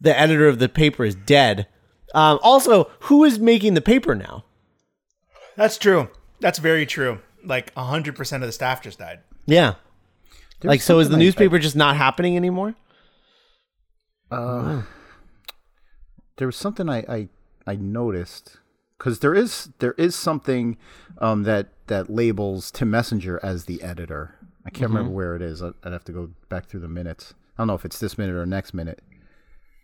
the 0.00 0.18
editor 0.18 0.46
of 0.48 0.58
the 0.58 0.68
paper 0.68 1.04
is 1.04 1.14
dead 1.14 1.66
um 2.14 2.38
also 2.42 2.90
who 3.00 3.24
is 3.24 3.38
making 3.38 3.74
the 3.74 3.80
paper 3.80 4.14
now 4.14 4.44
That's 5.56 5.78
true. 5.78 6.08
That's 6.40 6.58
very 6.58 6.84
true. 6.86 7.20
Like 7.44 7.74
100% 7.74 8.34
of 8.36 8.40
the 8.42 8.52
staff 8.52 8.82
just 8.82 8.98
died. 8.98 9.20
yeah 9.46 9.74
like 10.62 10.80
so 10.82 10.98
is 10.98 11.08
the 11.08 11.12
something 11.12 11.22
I- 11.22 11.24
newspaper 11.24 11.58
just 11.58 11.76
not 11.76 11.96
happening 11.96 12.36
anymore 12.36 12.74
Uh, 14.30 14.82
there 16.36 16.46
was 16.46 16.56
something 16.56 16.88
I 16.88 16.98
I, 17.08 17.28
I 17.66 17.76
noticed 17.76 18.58
because 18.98 19.20
there 19.20 19.34
is 19.34 19.70
there 19.78 19.92
is 19.92 20.14
something 20.16 20.76
um, 21.18 21.44
that 21.44 21.68
that 21.86 22.10
labels 22.10 22.70
Tim 22.70 22.90
Messenger 22.90 23.38
as 23.42 23.64
the 23.66 23.82
editor. 23.82 24.34
I 24.66 24.70
can't 24.70 24.90
remember 24.90 25.10
where 25.12 25.36
it 25.36 25.42
is. 25.42 25.62
I'd 25.62 25.74
have 25.84 26.04
to 26.04 26.12
go 26.12 26.30
back 26.48 26.66
through 26.66 26.80
the 26.80 26.88
minutes. 26.88 27.34
I 27.56 27.60
don't 27.60 27.68
know 27.68 27.74
if 27.74 27.84
it's 27.84 28.00
this 28.00 28.18
minute 28.18 28.34
or 28.34 28.44
next 28.46 28.74
minute. 28.74 29.00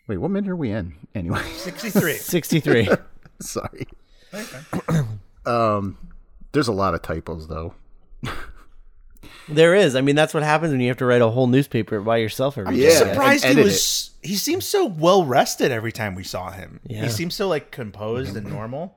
Wait, 0.07 0.19
what 0.19 0.31
minute 0.31 0.51
are 0.51 0.57
we 0.57 0.71
in? 0.71 0.95
Anyway, 1.15 1.43
63. 1.57 2.13
63 2.17 2.89
sorry. 3.41 3.87
um, 5.47 5.97
there's 6.53 6.69
a 6.69 6.73
lot 6.73 6.95
of 6.95 7.03
typos 7.03 7.49
though. 7.49 7.75
there 9.49 9.75
is 9.75 9.97
i 9.97 10.01
mean 10.01 10.15
that's 10.15 10.33
what 10.33 10.45
happens 10.45 10.71
when 10.71 10.81
you 10.81 10.87
have 10.87 10.97
to 10.97 11.05
write 11.05 11.21
a 11.21 11.29
whole 11.29 11.49
newspaper 11.49 12.01
by 12.01 12.17
yourself 12.17 12.57
every 12.57 12.77
day. 12.77 12.85
Yeah. 12.85 12.91
surprised 12.99 13.45
and 13.45 13.55
he 13.55 13.61
edit 13.61 13.65
was. 13.73 14.11
He 14.23 14.37
seems 14.37 14.65
so 14.65 14.87
well 14.87 15.25
rested 15.25 15.73
every 15.73 15.91
time 15.91 16.15
we 16.15 16.23
saw 16.23 16.53
him. 16.53 16.79
Yeah. 16.87 17.03
He 17.03 17.09
seems 17.09 17.35
so 17.35 17.49
like 17.49 17.73
composed 17.73 18.37
and 18.37 18.47
normal. 18.47 18.97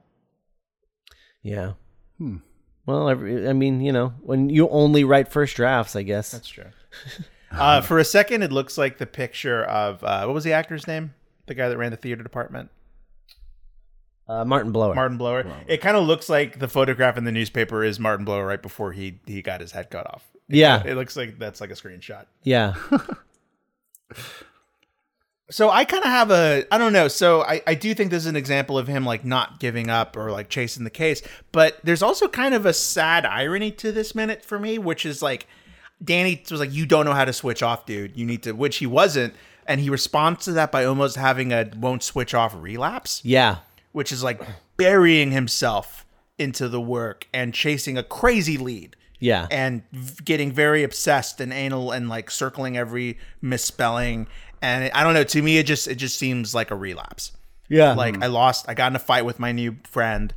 yeah 1.41 1.73
Hmm. 2.19 2.37
well 2.85 3.09
every, 3.09 3.47
i 3.49 3.53
mean 3.53 3.81
you 3.81 3.91
know 3.91 4.13
when 4.21 4.49
you 4.49 4.69
only 4.69 5.03
write 5.03 5.27
first 5.31 5.55
drafts 5.55 5.95
i 5.95 6.03
guess 6.03 6.31
That's 6.31 6.47
true. 6.47 6.65
Uh, 7.51 7.81
for 7.81 7.99
a 7.99 8.03
second, 8.05 8.43
it 8.43 8.51
looks 8.51 8.77
like 8.77 8.97
the 8.97 9.05
picture 9.05 9.63
of 9.63 10.03
uh, 10.03 10.23
what 10.25 10.33
was 10.33 10.43
the 10.43 10.53
actor's 10.53 10.87
name? 10.87 11.13
The 11.47 11.53
guy 11.53 11.69
that 11.69 11.77
ran 11.77 11.91
the 11.91 11.97
theater 11.97 12.23
department, 12.23 12.69
uh, 14.27 14.43
martin 14.43 14.71
blower 14.71 14.95
Martin 14.95 15.17
Blower. 15.17 15.45
It 15.67 15.77
kind 15.81 15.95
of 15.95 16.05
looks 16.05 16.27
like 16.27 16.57
the 16.59 16.67
photograph 16.67 17.17
in 17.17 17.23
the 17.23 17.31
newspaper 17.31 17.83
is 17.83 17.99
Martin 17.99 18.25
Blower 18.25 18.45
right 18.45 18.61
before 18.61 18.91
he 18.91 19.19
he 19.27 19.41
got 19.43 19.61
his 19.61 19.71
head 19.71 19.89
cut 19.91 20.07
off. 20.07 20.23
yeah 20.49 20.81
It 20.83 20.95
looks 20.95 21.15
like 21.15 21.37
that's 21.37 21.61
like 21.61 21.69
a 21.69 21.75
screenshot. 21.75 22.25
yeah 22.43 22.73
So 25.51 25.69
I 25.69 25.85
kind 25.85 26.03
of 26.03 26.09
have 26.09 26.31
a 26.31 26.65
I 26.71 26.79
don't 26.79 26.91
know. 26.93 27.07
So 27.07 27.43
I 27.43 27.61
I 27.67 27.75
do 27.75 27.93
think 27.93 28.09
this 28.09 28.23
is 28.23 28.27
an 28.27 28.35
example 28.35 28.79
of 28.79 28.87
him 28.87 29.05
like 29.05 29.23
not 29.23 29.59
giving 29.59 29.89
up 29.91 30.17
or 30.17 30.31
like 30.31 30.49
chasing 30.49 30.83
the 30.83 30.89
case, 30.89 31.21
but 31.51 31.79
there's 31.83 32.01
also 32.01 32.27
kind 32.27 32.55
of 32.55 32.65
a 32.65 32.73
sad 32.73 33.25
irony 33.27 33.69
to 33.73 33.91
this 33.91 34.15
minute 34.15 34.43
for 34.43 34.57
me, 34.57 34.79
which 34.79 35.05
is 35.05 35.21
like 35.21 35.45
Danny 36.03 36.43
was 36.49 36.59
like 36.59 36.73
you 36.73 36.85
don't 36.85 37.05
know 37.05 37.13
how 37.13 37.25
to 37.25 37.33
switch 37.33 37.63
off, 37.63 37.85
dude. 37.85 38.17
You 38.17 38.25
need 38.25 38.43
to 38.43 38.51
which 38.51 38.77
he 38.77 38.85
wasn't. 38.85 39.33
And 39.67 39.81
he 39.81 39.89
responds 39.89 40.45
to 40.45 40.51
that 40.53 40.71
by 40.71 40.85
almost 40.85 41.15
having 41.15 41.51
a 41.51 41.71
won't 41.75 42.03
switch 42.03 42.33
off 42.33 42.53
relapse, 42.55 43.21
yeah. 43.23 43.57
Which 43.93 44.11
is 44.11 44.23
like 44.23 44.41
burying 44.77 45.31
himself 45.31 46.05
into 46.37 46.67
the 46.67 46.81
work 46.81 47.27
and 47.33 47.53
chasing 47.53 47.97
a 47.97 48.03
crazy 48.03 48.57
lead. 48.57 48.95
Yeah. 49.19 49.47
And 49.49 49.83
getting 50.23 50.51
very 50.51 50.83
obsessed 50.83 51.39
and 51.39 51.51
anal 51.51 51.91
and 51.91 52.09
like 52.09 52.29
circling 52.29 52.77
every 52.77 53.17
misspelling. 53.41 54.27
And 54.61 54.91
I 54.93 55.03
don't 55.03 55.13
know 55.13 55.23
to 55.23 55.41
me 55.41 55.57
it 55.57 55.65
just 55.65 55.87
it 55.87 55.95
just 55.95 56.17
seems 56.19 56.53
like 56.53 56.69
a 56.69 56.75
relapse. 56.75 57.31
Yeah. 57.69 57.93
Like 57.93 58.21
I 58.21 58.27
lost 58.27 58.65
I 58.67 58.73
got 58.73 58.91
in 58.91 58.95
a 58.95 58.99
fight 58.99 59.25
with 59.25 59.39
my 59.39 59.51
new 59.51 59.77
friend. 59.83 60.33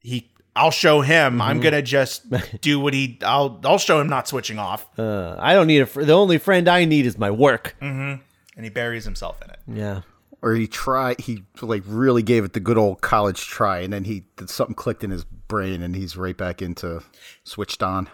He 0.00 0.31
I'll 0.54 0.70
show 0.70 1.00
him 1.00 1.40
I'm 1.40 1.56
Mm-hmm. 1.56 1.62
gonna 1.62 1.82
just 1.82 2.24
do 2.60 2.78
what 2.80 2.92
he 2.94 3.18
I'll 3.22 3.60
I'll 3.64 3.78
show 3.78 4.00
him 4.00 4.08
not 4.08 4.28
switching 4.28 4.58
off 4.58 4.86
uh, 4.98 5.36
i 5.38 5.54
don't 5.54 5.66
need 5.66 5.80
a 5.80 5.86
fr- 5.86 6.04
the 6.04 6.12
only 6.12 6.38
friend 6.38 6.68
i 6.68 6.84
need 6.84 7.06
is 7.06 7.16
my 7.18 7.30
work 7.30 7.74
and 7.80 8.20
he 8.60 8.68
buries 8.68 9.04
himself 9.04 9.40
in 9.42 9.50
it 9.50 9.58
yeah 9.66 10.02
Or 10.42 10.54
he 10.54 10.66
try. 10.66 11.14
He 11.18 11.44
like 11.62 11.82
really 11.86 12.22
gave 12.22 12.44
it 12.44 12.52
the 12.52 12.60
good 12.60 12.76
old 12.76 13.00
college 13.00 13.46
try, 13.46 13.78
and 13.80 13.92
then 13.92 14.04
he 14.04 14.24
something 14.46 14.74
clicked 14.74 15.04
in 15.04 15.10
his 15.12 15.24
brain, 15.24 15.82
and 15.82 15.94
he's 15.94 16.16
right 16.16 16.36
back 16.36 16.60
into 16.60 17.00
switched 17.44 17.80
on. 17.80 18.08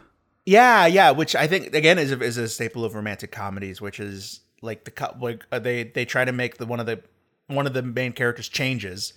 Yeah, 0.45 0.85
yeah, 0.87 1.11
which 1.11 1.35
I 1.35 1.47
think 1.47 1.75
again 1.75 1.99
is 1.99 2.13
a, 2.13 2.21
is 2.23 2.37
a 2.37 2.47
staple 2.49 2.85
of 2.85 2.95
romantic 2.95 3.33
comedies, 3.33 3.81
which 3.81 3.99
is 3.99 4.41
like 4.61 4.85
the 4.85 4.91
cou- 4.91 5.17
like 5.19 5.47
uh, 5.51 5.59
they 5.59 5.85
they 5.85 6.05
try 6.05 6.27
to 6.27 6.33
make 6.33 6.59
the 6.59 6.67
one 6.67 6.81
of 6.81 6.87
the 6.87 7.01
one 7.47 7.67
of 7.67 7.73
the 7.73 7.83
main 7.83 8.13
characters 8.13 8.49
changes, 8.51 9.15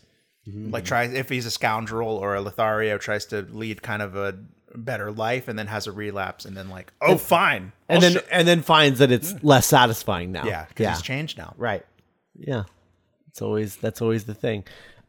like 0.48 0.86
tries 0.86 1.14
if 1.14 1.30
he's 1.30 1.46
a 1.46 1.52
scoundrel 1.52 2.10
or 2.18 2.36
a 2.36 2.42
Lothario 2.42 2.98
tries 2.98 3.26
to 3.28 3.42
lead 3.52 3.82
kind 3.82 4.02
of 4.02 4.16
a 4.16 4.38
better 4.74 5.12
life 5.12 5.48
and 5.48 5.58
then 5.60 5.68
has 5.68 5.86
a 5.86 5.92
relapse 5.92 6.46
and 6.46 6.56
then 6.58 6.70
like 6.70 6.92
oh 7.02 7.18
fine. 7.18 7.72
and 7.88 7.98
I'll 7.98 8.02
then 8.02 8.12
sho- 8.14 8.28
and 8.32 8.48
then 8.48 8.62
finds 8.62 9.00
that 9.00 9.12
it's 9.12 9.36
less 9.44 9.68
satisfying 9.68 10.32
now. 10.32 10.46
Yeah 10.46 10.66
because 10.70 10.84
yeah. 10.84 10.94
he's 10.94 11.02
changed 11.02 11.38
now. 11.38 11.54
Right. 11.58 11.86
Yeah. 12.38 12.64
It's 13.30 13.42
always 13.42 13.76
that's 13.76 14.02
always 14.02 14.26
the 14.26 14.34
thing. 14.34 14.64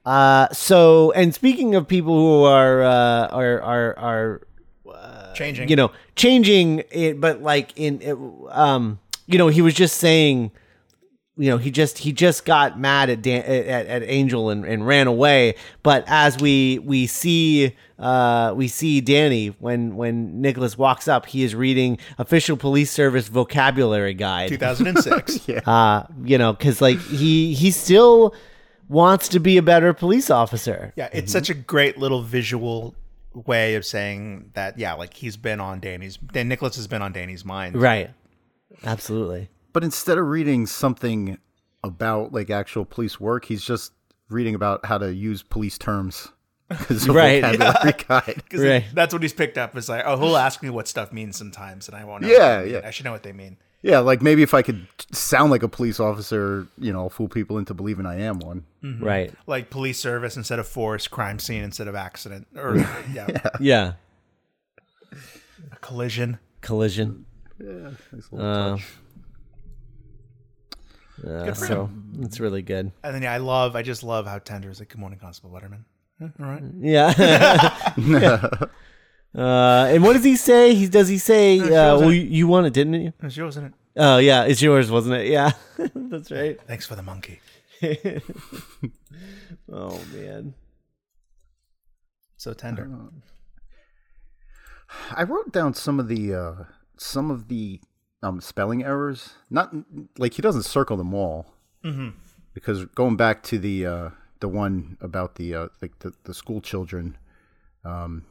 Uh 0.05 0.49
so 0.51 1.13
and 1.13 1.35
speaking 1.35 1.75
of 1.75 1.89
people 1.89 2.15
who 2.15 2.45
are 2.45 2.83
uh 2.83 3.29
are 3.29 3.63
are 3.63 3.99
are 3.99 4.41
changing. 5.35 5.69
you 5.69 5.77
know 5.77 5.91
changing 6.15 6.83
it 6.91 7.21
but 7.21 7.43
like 7.43 7.73
in 7.77 8.03
it, 8.03 8.19
um 8.51 8.99
you 9.27 9.39
know 9.39 9.49
he 9.49 9.63
was 9.63 9.75
just 9.75 9.97
saying 9.97 10.51
you 11.37 11.49
know 11.49 11.57
he 11.57 11.71
just 11.71 11.99
he 11.99 12.13
just 12.13 12.45
got 12.45 12.79
mad 12.79 13.09
at 13.09 13.23
Dan, 13.23 13.43
at, 13.43 13.87
at 13.87 14.03
angel 14.05 14.51
and, 14.51 14.65
and 14.65 14.87
ran 14.87 15.07
away. 15.07 15.55
But 15.83 16.05
as 16.07 16.39
we 16.39 16.79
we 16.81 17.07
see 17.07 17.75
uh 17.99 18.53
we 18.57 18.69
see 18.69 19.01
danny 19.01 19.49
when 19.61 19.95
when 19.95 20.41
nicholas 20.41 20.77
walks 20.77 21.07
up 21.07 21.25
he 21.27 21.45
is 21.45 21.55
reading 21.55 21.99
official 22.19 22.57
police 22.57 22.91
service 22.91 23.29
vocabulary 23.29 24.15
guide. 24.15 24.49
2006 24.51 25.41
yeah. 25.49 25.59
Uh 25.61 26.07
you 26.23 26.37
know 26.37 26.53
because 26.53 26.83
like 26.83 26.99
he 27.01 27.55
he 27.55 27.71
still 27.71 28.35
wants 28.89 29.29
to 29.29 29.41
be 29.41 29.57
a 29.57 29.63
better 29.63 29.95
police 29.95 30.31
officer. 30.31 30.93
Yeah 30.97 31.09
it's 31.13 31.33
such 31.33 31.49
a 31.49 31.55
great 31.55 31.97
little 31.97 32.23
visual 32.23 32.95
way 33.33 33.77
of 33.77 33.87
saying 33.87 34.51
that 34.53 34.79
yeah 34.79 34.93
like 34.93 35.15
he's 35.15 35.39
been 35.39 35.61
on 35.61 35.81
Danny's 35.81 36.19
Dan 36.19 36.49
Nicholas 36.49 36.77
has 36.77 36.87
been 36.87 37.01
on 37.01 37.13
Danny's 37.13 37.45
mind. 37.45 37.81
Right. 37.81 38.11
Absolutely 38.85 39.49
But 39.73 39.85
instead 39.85 40.19
of 40.19 40.27
reading 40.27 40.67
something 40.67 41.39
about 41.83 42.33
like 42.33 42.51
actual 42.51 42.85
police 42.85 43.19
work, 43.21 43.45
he's 43.47 43.65
just 43.65 43.93
reading 44.29 44.55
about 44.55 44.85
how 44.87 44.99
to 44.99 45.13
use 45.15 45.43
police 45.43 45.79
terms. 45.79 46.29
Right. 47.09 47.43
vocabulary 47.43 47.93
guide. 48.09 48.43
'Cause 48.49 48.61
Right. 48.61 48.85
That's 48.95 49.13
what 49.13 49.23
he's 49.23 49.33
picked 49.35 49.59
up. 49.59 49.77
Is 49.77 49.89
like, 49.89 50.05
oh, 50.07 50.17
he'll 50.19 50.37
ask 50.37 50.63
me 50.63 50.71
what 50.71 50.89
stuff 50.89 51.13
means 51.13 51.37
sometimes, 51.37 51.89
and 51.89 51.97
I 51.97 52.05
won't. 52.05 52.23
Know 52.23 52.29
Yeah, 52.29 52.57
what 52.57 52.65
mean. 52.65 52.75
yeah. 52.75 52.81
I 52.85 52.91
should 52.91 53.05
know 53.05 53.13
what 53.13 53.23
they 53.23 53.33
mean. 53.33 53.57
Yeah, 53.83 53.99
like 53.99 54.23
maybe 54.23 54.43
if 54.43 54.55
I 54.55 54.63
could 54.63 54.87
sound 55.11 55.51
like 55.51 55.65
a 55.65 55.69
police 55.69 55.99
officer, 55.99 56.69
you 56.79 56.93
know, 56.93 57.09
fool 57.09 57.29
people 57.29 57.59
into 57.59 57.75
believing 57.75 58.07
I 58.07 58.21
am 58.21 58.39
one. 58.39 58.65
right 59.01 59.35
Like 59.49 59.71
police 59.71 59.99
service 59.99 60.37
instead 60.37 60.61
of 60.61 60.69
force, 60.69 61.09
crime 61.09 61.41
scene 61.41 61.65
instead 61.65 61.89
of 61.89 61.95
accident, 61.97 62.47
or 62.57 62.77
yeah, 63.13 63.27
yeah 63.59 63.93
a 65.73 65.77
collision. 65.81 66.39
collision 66.61 67.27
Nice 67.59 68.29
little 68.31 68.41
Uh, 68.47 68.79
touch. 71.21 71.49
Uh, 71.49 71.55
so 71.55 71.91
it's 72.21 72.41
really 72.41 72.63
good. 72.63 72.93
And 73.03 73.15
then 73.15 73.23
yeah, 73.23 73.33
I 73.33 73.39
love, 73.39 73.77
I 73.77 73.83
just 73.83 74.03
love 74.03 74.27
how 74.27 74.39
tender 74.39 74.71
is 74.71 74.79
like, 74.81 74.89
"Good 74.89 75.01
morning, 75.01 75.19
Constable 75.19 75.51
Butterman." 75.51 75.85
Eh, 76.21 76.29
all 76.41 76.47
right. 76.47 76.63
Yeah. 76.81 77.93
Yeah. 77.97 78.49
Uh, 79.35 79.87
and 79.89 80.03
what 80.03 80.13
does 80.13 80.25
he 80.25 80.37
say? 80.37 80.75
He 80.75 80.87
does 80.89 81.09
he 81.09 81.17
say? 81.17 81.59
Uh, 81.59 81.97
well, 81.99 82.13
you, 82.13 82.21
you 82.21 82.47
won 82.47 82.67
it, 82.67 82.75
didn't 82.75 82.93
you? 82.93 83.15
It's 83.23 83.35
yours, 83.35 83.55
isn't 83.55 83.65
it? 83.65 83.73
Oh 83.97 84.19
yeah, 84.19 84.45
it's 84.45 84.61
yours, 84.61 84.91
wasn't 84.91 85.15
it? 85.23 85.29
Yeah, 85.29 85.53
that's 85.95 86.31
right. 86.31 86.61
Thanks 86.67 86.85
for 86.85 86.97
the 86.97 87.03
monkey. 87.03 87.41
Oh 89.73 89.99
man. 90.13 90.53
So 92.37 92.53
tender. 92.53 92.91
I 95.13 95.23
wrote 95.23 95.51
down 95.51 95.73
some 95.73 95.99
of 95.99 96.09
the 96.09 96.35
uh, 96.35 96.65
some 96.99 97.31
of 97.31 97.49
the 97.49 97.81
um, 98.23 98.41
spelling 98.41 98.85
errors. 98.85 99.35
Not 99.51 99.75
like 100.19 100.35
he 100.35 100.43
doesn't 100.43 100.63
circle 100.65 100.97
them 100.97 101.15
all, 101.15 101.47
mm-hmm. 101.85 102.11
because 102.55 102.85
going 102.87 103.17
back 103.17 103.43
to 103.45 103.59
the 103.59 103.87
uh, 103.87 104.11
the 104.41 104.49
one 104.49 104.97
about 105.01 105.37
the 105.37 105.55
uh, 105.55 105.69
like 105.81 105.99
the, 106.01 106.13
the 106.25 106.35
school 106.35 106.61
children, 106.61 107.17
um, 107.85 108.25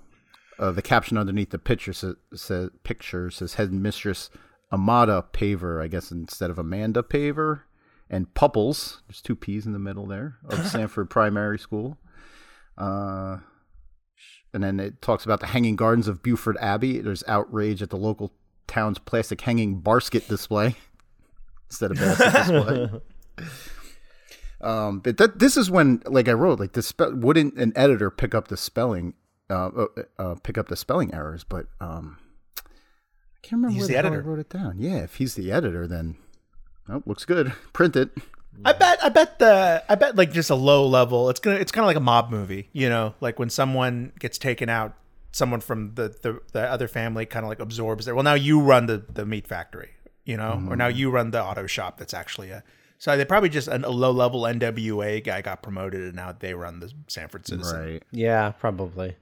uh, 0.60 0.71
the 0.71 0.81
caption 0.81 1.17
underneath 1.17 1.50
the 1.50 1.60
picture 1.60 1.93
says, 1.93 2.15
says 2.33 2.69
picture 2.83 3.29
says 3.29 3.55
headmistress 3.55 4.29
Amada 4.71 5.25
Paver, 5.33 5.83
I 5.83 5.88
guess 5.88 6.12
instead 6.12 6.50
of 6.50 6.57
Amanda 6.57 7.03
Paver, 7.03 7.62
and 8.10 8.33
Pupples. 8.33 9.01
There's 9.07 9.21
two 9.21 9.36
P's 9.36 9.65
in 9.65 9.74
the 9.74 9.79
middle 9.79 10.05
there 10.05 10.38
of 10.48 10.65
Sanford 10.71 11.10
Primary 11.10 11.60
School. 11.60 11.98
Uh, 12.77 13.38
And 14.53 14.63
then 14.63 14.79
it 14.79 15.01
talks 15.01 15.24
about 15.25 15.39
the 15.39 15.48
hanging 15.48 15.75
gardens 15.75 16.07
of 16.07 16.21
Beaufort 16.21 16.57
Abbey. 16.60 17.00
There's 17.00 17.24
outrage 17.27 17.81
at 17.81 17.89
the 17.89 17.98
local 17.98 18.33
town's 18.71 18.97
plastic 18.97 19.41
hanging 19.41 19.79
basket 19.79 20.27
display 20.27 20.75
instead 21.69 21.91
of 21.91 21.97
basket 21.97 22.31
display. 22.33 22.89
Um, 24.63 24.99
but 24.99 25.17
that 25.17 25.39
this 25.39 25.57
is 25.57 25.71
when, 25.71 26.03
like 26.05 26.27
I 26.27 26.33
wrote, 26.33 26.59
like 26.59 26.73
the 26.73 26.83
spe- 26.83 27.13
wouldn't 27.13 27.55
an 27.55 27.73
editor 27.75 28.11
pick 28.11 28.35
up 28.35 28.47
the 28.47 28.57
spelling, 28.57 29.15
uh, 29.49 29.69
uh, 29.69 29.85
uh 30.19 30.35
pick 30.43 30.57
up 30.57 30.67
the 30.67 30.75
spelling 30.75 31.13
errors? 31.13 31.43
But 31.43 31.65
um, 31.79 32.19
I 32.59 32.61
can't 33.41 33.53
remember 33.53 33.73
He's 33.73 33.81
where 33.81 33.87
the 33.87 33.93
hell 33.95 34.05
I 34.05 34.07
editor. 34.09 34.29
wrote 34.29 34.39
it 34.39 34.49
down. 34.49 34.75
Yeah, 34.77 34.97
if 34.97 35.15
he's 35.15 35.33
the 35.33 35.51
editor, 35.51 35.87
then 35.87 36.15
oh, 36.87 37.01
looks 37.07 37.25
good. 37.25 37.53
Print 37.73 37.95
it. 37.95 38.11
I 38.63 38.73
bet 38.73 39.03
I 39.03 39.09
bet 39.09 39.39
the 39.39 39.83
I 39.89 39.95
bet 39.95 40.15
like 40.15 40.31
just 40.31 40.51
a 40.51 40.55
low 40.55 40.85
level. 40.85 41.31
It's 41.31 41.39
gonna 41.39 41.55
it's 41.55 41.71
kind 41.71 41.83
of 41.83 41.87
like 41.87 41.97
a 41.97 42.01
mob 42.01 42.29
movie, 42.29 42.69
you 42.71 42.87
know, 42.87 43.15
like 43.19 43.39
when 43.39 43.49
someone 43.49 44.11
gets 44.19 44.37
taken 44.37 44.69
out, 44.69 44.93
someone 45.31 45.61
from 45.61 45.95
the 45.95 46.09
the, 46.21 46.39
the 46.51 46.61
other 46.61 46.88
family 46.88 47.25
kind 47.25 47.45
of 47.45 47.50
like 47.50 47.59
absorbs 47.59 48.07
it. 48.07 48.15
Well, 48.15 48.23
now 48.23 48.33
you 48.33 48.61
run 48.61 48.85
the 48.85 49.03
the 49.13 49.25
meat 49.25 49.47
factory, 49.47 49.91
you 50.25 50.38
know, 50.38 50.63
or 50.69 50.75
now 50.75 50.88
you 50.88 51.09
run 51.09 51.31
the 51.31 51.43
auto 51.43 51.67
shop. 51.67 51.97
That's 51.97 52.13
actually 52.13 52.50
a 52.50 52.63
so 53.01 53.17
they 53.17 53.25
probably 53.25 53.50
just 53.50 53.67
an, 53.67 53.83
a 53.83 53.89
low 53.89 54.11
level 54.11 54.41
NWA 54.43 55.23
guy 55.23 55.41
got 55.41 55.63
promoted 55.63 56.01
and 56.01 56.15
now 56.15 56.35
they 56.38 56.53
run 56.53 56.81
the 56.81 56.93
Sanford 57.07 57.47
Citizen. 57.47 57.79
Right. 57.79 58.03
Yeah, 58.11 58.51
probably. 58.51 59.15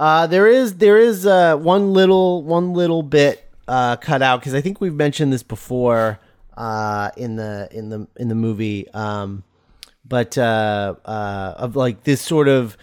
Uh, 0.00 0.26
there 0.26 0.48
is 0.48 0.78
there 0.78 0.98
is 0.98 1.24
uh, 1.24 1.56
one 1.56 1.92
little 1.92 2.42
one 2.42 2.72
little 2.72 3.04
bit 3.04 3.48
uh, 3.68 3.94
cut 3.96 4.20
out 4.20 4.40
because 4.40 4.52
I 4.52 4.60
think 4.60 4.80
we've 4.80 4.94
mentioned 4.94 5.32
this 5.32 5.44
before 5.44 6.18
uh, 6.56 7.10
in 7.16 7.36
the 7.36 7.68
in 7.70 7.88
the 7.88 8.08
in 8.16 8.26
the 8.26 8.34
movie, 8.34 8.88
um, 8.92 9.44
but 10.04 10.36
uh, 10.36 10.96
uh, 11.04 11.54
of 11.56 11.76
like 11.76 12.02
this 12.02 12.20
sort 12.20 12.48
of 12.48 12.76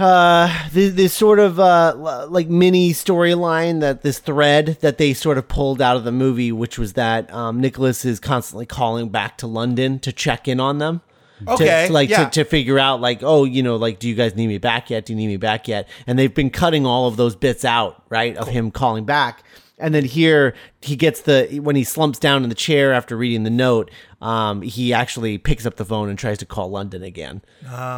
uh 0.00 0.68
this, 0.72 0.94
this 0.94 1.12
sort 1.12 1.38
of 1.38 1.60
uh 1.60 2.26
like 2.30 2.48
mini 2.48 2.92
storyline 2.92 3.80
that 3.80 4.02
this 4.02 4.18
thread 4.18 4.78
that 4.80 4.98
they 4.98 5.12
sort 5.12 5.36
of 5.38 5.46
pulled 5.48 5.80
out 5.82 5.96
of 5.96 6.04
the 6.04 6.12
movie 6.12 6.50
which 6.52 6.78
was 6.78 6.94
that 6.94 7.32
um 7.32 7.60
nicholas 7.60 8.04
is 8.04 8.18
constantly 8.18 8.64
calling 8.66 9.08
back 9.10 9.36
to 9.38 9.46
london 9.46 9.98
to 9.98 10.12
check 10.12 10.48
in 10.48 10.58
on 10.60 10.78
them. 10.78 11.00
To- 11.46 11.52
Okay, 11.54 11.86
to, 11.86 11.92
like 11.92 12.10
yeah. 12.10 12.24
to, 12.28 12.44
to 12.44 12.44
figure 12.44 12.78
out 12.78 13.00
like 13.00 13.20
oh 13.22 13.44
you 13.44 13.62
know 13.62 13.76
like 13.76 13.98
do 13.98 14.08
you 14.08 14.14
guys 14.14 14.34
need 14.36 14.48
me 14.48 14.58
back 14.58 14.90
yet? 14.90 15.06
Do 15.06 15.14
you 15.14 15.16
need 15.16 15.28
me 15.28 15.38
back 15.38 15.68
yet? 15.68 15.88
And 16.06 16.18
they've 16.18 16.34
been 16.34 16.50
cutting 16.50 16.84
all 16.84 17.06
of 17.08 17.16
those 17.16 17.34
bits 17.34 17.64
out 17.64 18.02
right 18.10 18.36
of 18.36 18.48
him 18.48 18.70
calling 18.70 19.06
back. 19.06 19.42
And 19.78 19.94
then 19.94 20.04
here 20.04 20.52
he 20.82 20.96
gets 20.96 21.22
the 21.22 21.60
when 21.60 21.76
he 21.76 21.84
slumps 21.84 22.18
down 22.18 22.42
in 22.42 22.50
the 22.50 22.54
chair 22.54 22.92
after 22.92 23.16
reading 23.16 23.44
the 23.44 23.50
note 23.50 23.90
um 24.20 24.60
he 24.60 24.92
actually 24.92 25.38
picks 25.38 25.64
up 25.64 25.76
the 25.76 25.84
phone 25.86 26.10
and 26.10 26.18
tries 26.18 26.36
to 26.38 26.44
call 26.46 26.68
london 26.70 27.02
again. 27.02 27.40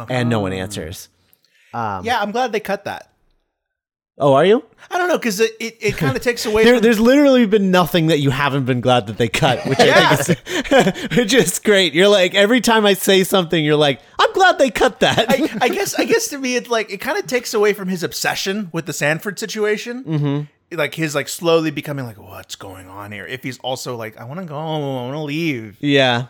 And 0.09 0.29
no 0.29 0.39
one 0.39 0.53
answers 0.53 1.09
Yeah, 1.73 2.21
I'm 2.21 2.31
glad 2.31 2.51
they 2.51 2.59
cut 2.59 2.85
that. 2.85 3.09
oh 4.19 4.33
are 4.33 4.45
you 4.45 4.63
I 4.91 4.97
don't 4.99 5.07
know 5.07 5.17
because 5.17 5.39
it, 5.39 5.51
it, 5.59 5.77
it 5.81 5.97
kind 5.97 6.15
of 6.15 6.21
takes 6.29 6.45
away. 6.45 6.63
there, 6.65 6.75
from, 6.75 6.83
there's 6.83 6.99
literally 6.99 7.45
been 7.47 7.71
nothing 7.71 8.07
that 8.07 8.19
you 8.19 8.29
haven't 8.29 8.65
been 8.65 8.79
glad 8.81 9.07
that 9.07 9.17
they 9.17 9.27
cut, 9.27 9.65
which 9.65 9.79
I 9.79 10.15
think 10.15 10.39
is 10.47 11.07
which 11.17 11.33
is 11.33 11.57
great. 11.59 11.93
You're 11.93 12.09
like 12.09 12.35
every 12.35 12.61
time 12.61 12.85
I 12.85 12.93
say 12.93 13.23
something, 13.23 13.63
you're 13.65 13.75
like, 13.87 14.01
I'm 14.19 14.31
glad 14.33 14.59
they 14.59 14.69
cut 14.69 14.99
that. 14.99 15.25
I, 15.29 15.49
I 15.61 15.69
guess 15.77 15.95
I 15.95 16.05
guess 16.05 16.27
to 16.29 16.37
me 16.37 16.55
it 16.57 16.69
like 16.69 16.91
it 16.91 16.97
kind 16.97 17.17
of 17.17 17.25
takes 17.27 17.53
away 17.55 17.73
from 17.73 17.87
his 17.87 18.03
obsession 18.03 18.69
with 18.71 18.85
the 18.85 18.93
Sanford 18.93 19.39
situation. 19.39 20.03
Mm-hmm. 20.03 20.77
Like 20.77 20.95
his 20.95 21.15
like 21.15 21.29
slowly 21.29 21.71
becoming 21.71 22.05
like 22.05 22.17
what's 22.19 22.55
going 22.55 22.87
on 22.87 23.11
here. 23.11 23.25
If 23.25 23.43
he's 23.43 23.57
also 23.59 23.95
like 23.95 24.17
I 24.19 24.25
want 24.25 24.39
to 24.41 24.45
go, 24.45 24.55
I 24.57 24.77
want 24.79 25.13
to 25.13 25.19
leave. 25.21 25.77
yeah, 25.79 26.27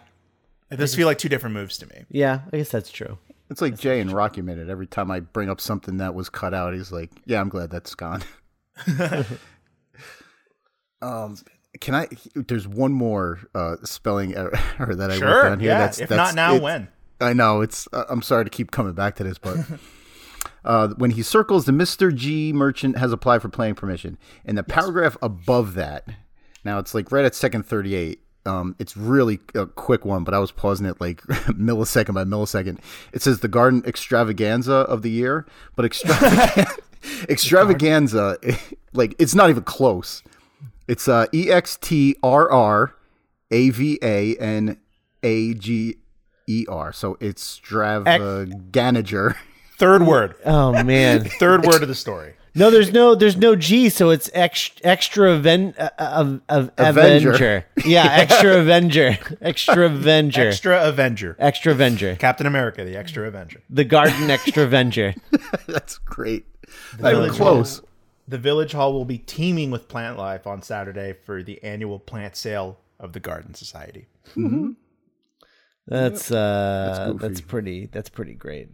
It 0.71 0.77
does 0.77 0.95
feel 0.95 1.07
like 1.07 1.17
two 1.17 1.29
different 1.29 1.53
moves 1.53 1.77
to 1.79 1.87
me. 1.87 2.03
yeah, 2.09 2.41
I 2.51 2.57
guess 2.57 2.69
that's 2.69 2.91
true. 2.91 3.17
It's 3.53 3.61
like 3.61 3.77
Jay 3.77 3.99
and 3.99 4.11
Rocky 4.11 4.41
Minute. 4.41 4.67
Every 4.67 4.87
time 4.87 5.11
I 5.11 5.19
bring 5.19 5.47
up 5.47 5.61
something 5.61 5.97
that 5.97 6.15
was 6.15 6.27
cut 6.27 6.55
out, 6.55 6.73
he's 6.73 6.91
like, 6.91 7.11
"Yeah, 7.27 7.39
I'm 7.39 7.49
glad 7.49 7.69
that's 7.69 7.93
gone." 7.93 8.23
um, 11.03 11.37
can 11.79 11.93
I? 11.93 12.07
There's 12.33 12.67
one 12.67 12.93
more 12.93 13.41
uh, 13.53 13.75
spelling 13.83 14.35
error 14.35 14.95
that 14.95 15.11
I 15.11 15.13
wrote 15.13 15.19
Sure, 15.19 15.43
down 15.43 15.59
here. 15.59 15.69
yeah. 15.69 15.77
That's, 15.77 15.99
if 15.99 16.09
that's- 16.09 16.33
not 16.33 16.35
now, 16.35 16.59
when? 16.59 16.87
I 17.21 17.33
know 17.33 17.61
it's. 17.61 17.87
Uh, 17.93 18.05
I'm 18.09 18.23
sorry 18.23 18.43
to 18.43 18.49
keep 18.49 18.71
coming 18.71 18.93
back 18.93 19.17
to 19.17 19.23
this, 19.23 19.37
but 19.37 19.57
uh, 20.65 20.87
when 20.97 21.11
he 21.11 21.21
circles 21.21 21.65
the 21.65 21.71
Mr. 21.73 22.11
G 22.11 22.53
merchant 22.53 22.97
has 22.97 23.11
applied 23.13 23.43
for 23.43 23.49
planning 23.49 23.75
permission, 23.75 24.17
in 24.45 24.55
the 24.55 24.63
paragraph 24.63 25.15
above 25.21 25.75
that, 25.75 26.07
now 26.65 26.79
it's 26.79 26.95
like 26.95 27.11
right 27.11 27.23
at 27.23 27.35
second 27.35 27.67
38. 27.67 28.19
Um, 28.45 28.75
it's 28.77 28.97
really 28.97 29.39
a 29.55 29.65
quick 29.65 30.03
one, 30.03 30.23
but 30.23 30.33
I 30.33 30.39
was 30.39 30.51
pausing 30.51 30.85
it 30.85 30.99
like 30.99 31.21
millisecond 31.27 32.13
by 32.13 32.25
millisecond. 32.25 32.79
It 33.13 33.21
says 33.21 33.39
the 33.39 33.47
garden 33.47 33.83
extravaganza 33.85 34.73
of 34.73 35.01
the 35.01 35.09
year, 35.09 35.45
but 35.75 35.85
extravaganza, 35.85 36.77
extravaganza, 37.29 38.37
like 38.93 39.15
it's 39.17 39.33
not 39.33 39.49
even 39.49 39.63
close. 39.63 40.23
It's 40.87 41.07
uh, 41.07 41.27
E 41.33 41.49
X 41.49 41.77
T 41.77 42.17
R 42.21 42.51
R 42.51 42.95
A 43.51 43.69
V 43.69 43.99
A 44.01 44.35
N 44.35 44.77
A 45.23 45.53
G 45.53 45.97
E 46.47 46.65
R. 46.67 46.91
So 46.91 47.17
it's 47.21 47.59
extravaganager. 47.59 49.35
Third 49.77 50.05
word. 50.05 50.35
Oh 50.45 50.83
man, 50.83 51.23
Third 51.23 51.65
word 51.65 51.81
of 51.81 51.87
the 51.87 51.95
story. 51.95 52.33
No, 52.55 52.69
there's 52.69 52.91
no 52.93 53.15
there's 53.15 53.35
no 53.37 53.55
G, 53.55 53.89
so 53.89 54.09
it's 54.09 54.29
extra 54.33 54.85
extra 54.85 55.31
aven- 55.33 55.73
uh, 55.77 55.89
uh, 55.97 56.37
uh, 56.49 56.67
Avenger. 56.77 57.29
Avenger. 57.31 57.65
Yeah, 57.85 58.05
extra 58.11 58.57
Avenger, 58.59 59.17
extra 59.41 59.85
Avenger, 59.85 60.47
Extra 60.49 60.87
Avenger. 60.87 61.35
extra 61.39 61.71
Avenger, 61.71 62.15
Captain 62.15 62.45
America, 62.47 62.83
the 62.83 62.95
extra 62.97 63.27
Avenger. 63.27 63.61
the 63.69 63.83
Garden 63.83 64.29
Extra 64.29 64.63
Avenger. 64.63 65.15
That's 65.67 65.97
great. 65.97 66.45
Not 66.99 67.11
even 67.13 67.23
Village 67.23 67.37
close. 67.37 67.77
Hall- 67.79 67.87
the 68.27 68.37
village 68.37 68.71
hall 68.71 68.93
will 68.93 69.03
be 69.05 69.17
teeming 69.17 69.69
with 69.69 69.89
plant 69.89 70.17
life 70.17 70.47
on 70.47 70.61
Saturday 70.61 71.13
for 71.25 71.43
the 71.43 71.61
annual 71.61 71.99
plant 71.99 72.37
sale 72.37 72.79
of 72.97 73.11
the 73.11 73.19
Garden 73.19 73.53
Society. 73.53 74.07
That's 75.87 76.31
uh 76.31 77.09
goofy. 77.11 77.27
that's, 77.27 77.41
pretty 77.41 77.85
that's 77.91 78.09
pretty 78.09 78.33
great. 78.33 78.69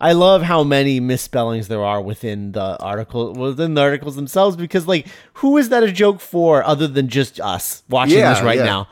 I 0.00 0.12
love 0.12 0.42
how 0.42 0.64
many 0.64 0.98
misspellings 0.98 1.68
there 1.68 1.84
are 1.84 2.00
within 2.00 2.52
the 2.52 2.78
article 2.78 3.34
within 3.34 3.74
the 3.74 3.82
articles 3.82 4.16
themselves 4.16 4.56
because 4.56 4.86
like 4.88 5.06
who 5.34 5.58
is 5.58 5.68
that 5.68 5.82
a 5.82 5.92
joke 5.92 6.20
for 6.20 6.64
other 6.64 6.88
than 6.88 7.08
just 7.08 7.38
us 7.40 7.82
watching 7.88 8.18
Yeah, 8.18 8.34
this 8.34 8.42
right 8.42 8.58
yeah. 8.58 8.64
now? 8.64 8.88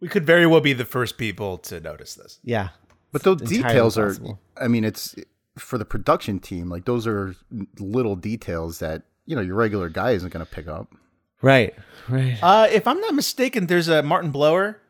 We 0.00 0.08
could 0.08 0.26
very 0.26 0.46
well 0.46 0.60
be 0.60 0.72
the 0.72 0.84
first 0.84 1.18
people 1.18 1.58
to 1.58 1.80
notice 1.80 2.14
this. 2.14 2.38
Yeah. 2.42 2.70
But 3.12 3.22
those 3.22 3.40
details 3.42 3.96
are, 3.96 4.08
possible. 4.08 4.40
I 4.60 4.68
mean, 4.68 4.84
it's 4.84 5.14
for 5.56 5.78
the 5.78 5.84
production 5.84 6.40
team, 6.40 6.68
like 6.68 6.84
those 6.84 7.06
are 7.06 7.34
little 7.78 8.16
details 8.16 8.80
that, 8.80 9.02
you 9.24 9.36
know, 9.36 9.42
your 9.42 9.54
regular 9.54 9.88
guy 9.88 10.10
isn't 10.12 10.30
going 10.30 10.44
to 10.44 10.50
pick 10.50 10.66
up. 10.66 10.92
Right. 11.40 11.74
Right. 12.08 12.38
Uh, 12.42 12.66
if 12.70 12.86
I'm 12.86 13.00
not 13.00 13.14
mistaken, 13.14 13.66
there's 13.66 13.88
a 13.88 14.02
Martin 14.02 14.30
Blower. 14.30 14.80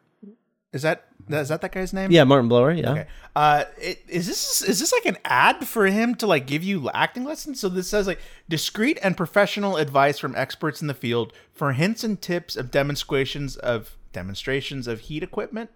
Is 0.73 0.83
that 0.83 1.05
is 1.31 1.49
that 1.49 1.61
that 1.63 1.73
guy's 1.73 1.93
name? 1.93 2.11
Yeah, 2.11 2.25
Martin 2.25 2.49
Blower, 2.49 2.73
yeah. 2.73 2.91
Okay. 2.93 3.07
Uh, 3.35 3.65
it, 3.79 4.03
is 4.09 4.27
this 4.27 4.63
is 4.63 4.79
this 4.81 4.93
like 4.93 5.07
an 5.07 5.17
ad 5.25 5.67
for 5.67 5.87
him 5.87 6.15
to 6.17 6.27
like 6.27 6.47
give 6.47 6.63
you 6.63 6.91
acting 6.91 7.25
lessons? 7.25 7.61
So 7.61 7.69
this 7.69 7.89
says 7.89 8.07
like 8.07 8.21
discreet 8.49 8.99
and 9.03 9.17
professional 9.17 9.77
advice 9.77 10.19
from 10.19 10.35
experts 10.37 10.81
in 10.81 10.87
the 10.89 10.95
field 10.95 11.33
for 11.53 11.73
hints 11.73 12.05
and 12.05 12.21
tips 12.21 12.57
of 12.57 12.71
demonstrations 12.71 13.57
of 13.57 13.97
demonstrations 14.13 14.87
of 14.87 15.01
heat 15.01 15.23
equipment. 15.23 15.71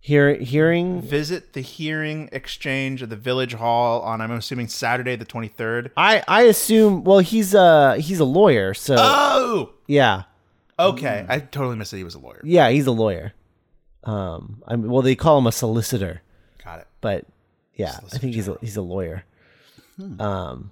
Hear, 0.00 0.34
hearing 0.36 1.00
Visit 1.02 1.52
the 1.52 1.60
hearing 1.62 2.28
exchange 2.30 3.02
at 3.02 3.10
the 3.10 3.16
village 3.16 3.54
hall 3.54 4.02
on 4.02 4.20
I'm 4.20 4.30
assuming 4.30 4.68
Saturday 4.68 5.16
the 5.16 5.26
23rd. 5.26 5.90
I 5.96 6.22
I 6.28 6.42
assume 6.42 7.02
well 7.02 7.18
he's 7.18 7.54
uh 7.54 7.94
he's 7.94 8.20
a 8.20 8.24
lawyer, 8.24 8.72
so 8.72 8.94
Oh, 8.98 9.72
yeah. 9.88 10.24
okay. 10.78 11.26
I 11.28 11.40
totally 11.40 11.76
missed 11.76 11.90
that 11.90 11.96
he 11.96 12.04
was 12.04 12.14
a 12.14 12.20
lawyer. 12.20 12.40
Yeah, 12.44 12.68
he's 12.70 12.86
a 12.86 12.92
lawyer. 12.92 13.32
Um 14.06 14.62
I 14.66 14.76
mean, 14.76 14.90
well 14.90 15.02
they 15.02 15.14
call 15.16 15.38
him 15.38 15.46
a 15.46 15.52
solicitor. 15.52 16.22
Got 16.64 16.80
it. 16.80 16.86
but 17.00 17.26
yeah, 17.74 17.98
I 18.12 18.18
think 18.18 18.34
he's 18.34 18.48
a, 18.48 18.56
he's 18.62 18.76
a 18.76 18.82
lawyer. 18.82 19.24
Um, 20.18 20.70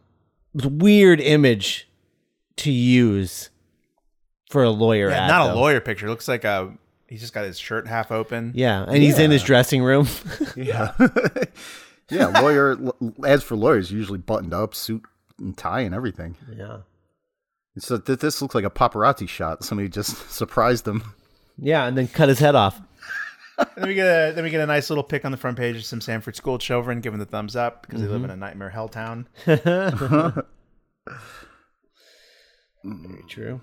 it's 0.54 0.64
a 0.64 0.68
weird 0.70 1.20
image 1.20 1.86
to 2.56 2.70
use 2.70 3.50
for 4.50 4.62
a 4.64 4.70
lawyer. 4.70 5.10
Yeah, 5.10 5.24
ad, 5.24 5.28
not 5.28 5.50
a 5.50 5.54
lawyer 5.54 5.80
picture. 5.80 6.06
It 6.06 6.10
looks 6.10 6.28
like 6.28 6.44
a 6.44 6.72
he's 7.08 7.20
just 7.20 7.32
got 7.34 7.44
his 7.44 7.58
shirt 7.58 7.86
half 7.86 8.10
open. 8.10 8.52
Yeah, 8.54 8.84
and 8.84 8.96
he's 9.02 9.18
in 9.18 9.30
his 9.30 9.42
dressing 9.42 9.82
room. 9.82 10.06
Yeah. 10.56 10.92
yeah. 12.10 12.26
Lawyer, 12.40 12.72
l- 12.72 12.96
ads 13.26 13.42
for 13.42 13.56
lawyers 13.56 13.90
usually 13.90 14.18
buttoned 14.18 14.54
up, 14.54 14.74
suit 14.74 15.02
and 15.38 15.56
tie 15.56 15.80
and 15.80 15.94
everything. 15.94 16.36
yeah, 16.56 16.78
So 17.78 17.98
th- 17.98 18.20
this 18.20 18.40
looks 18.40 18.54
like 18.54 18.64
a 18.64 18.70
paparazzi 18.70 19.28
shot. 19.28 19.64
Somebody 19.64 19.88
just 19.88 20.30
surprised 20.30 20.84
them. 20.84 21.12
yeah, 21.58 21.86
and 21.86 21.96
then 21.98 22.08
cut 22.08 22.28
his 22.28 22.38
head 22.38 22.54
off. 22.54 22.80
then 23.76 23.88
we 23.88 23.94
get 23.94 24.06
a 24.06 24.32
then 24.34 24.44
we 24.44 24.50
get 24.50 24.60
a 24.60 24.66
nice 24.66 24.90
little 24.90 25.04
pic 25.04 25.24
on 25.24 25.30
the 25.32 25.38
front 25.38 25.56
page 25.56 25.76
of 25.76 25.84
some 25.84 26.00
Sanford 26.00 26.36
school 26.36 26.58
children 26.58 27.00
giving 27.00 27.18
the 27.20 27.26
thumbs 27.26 27.54
up 27.56 27.82
because 27.86 28.00
they 28.00 28.06
live 28.08 28.24
in 28.24 28.30
a 28.30 28.36
nightmare 28.36 28.70
hell 28.70 28.88
town. 28.88 29.26
Very 29.46 29.60
true. 33.28 33.60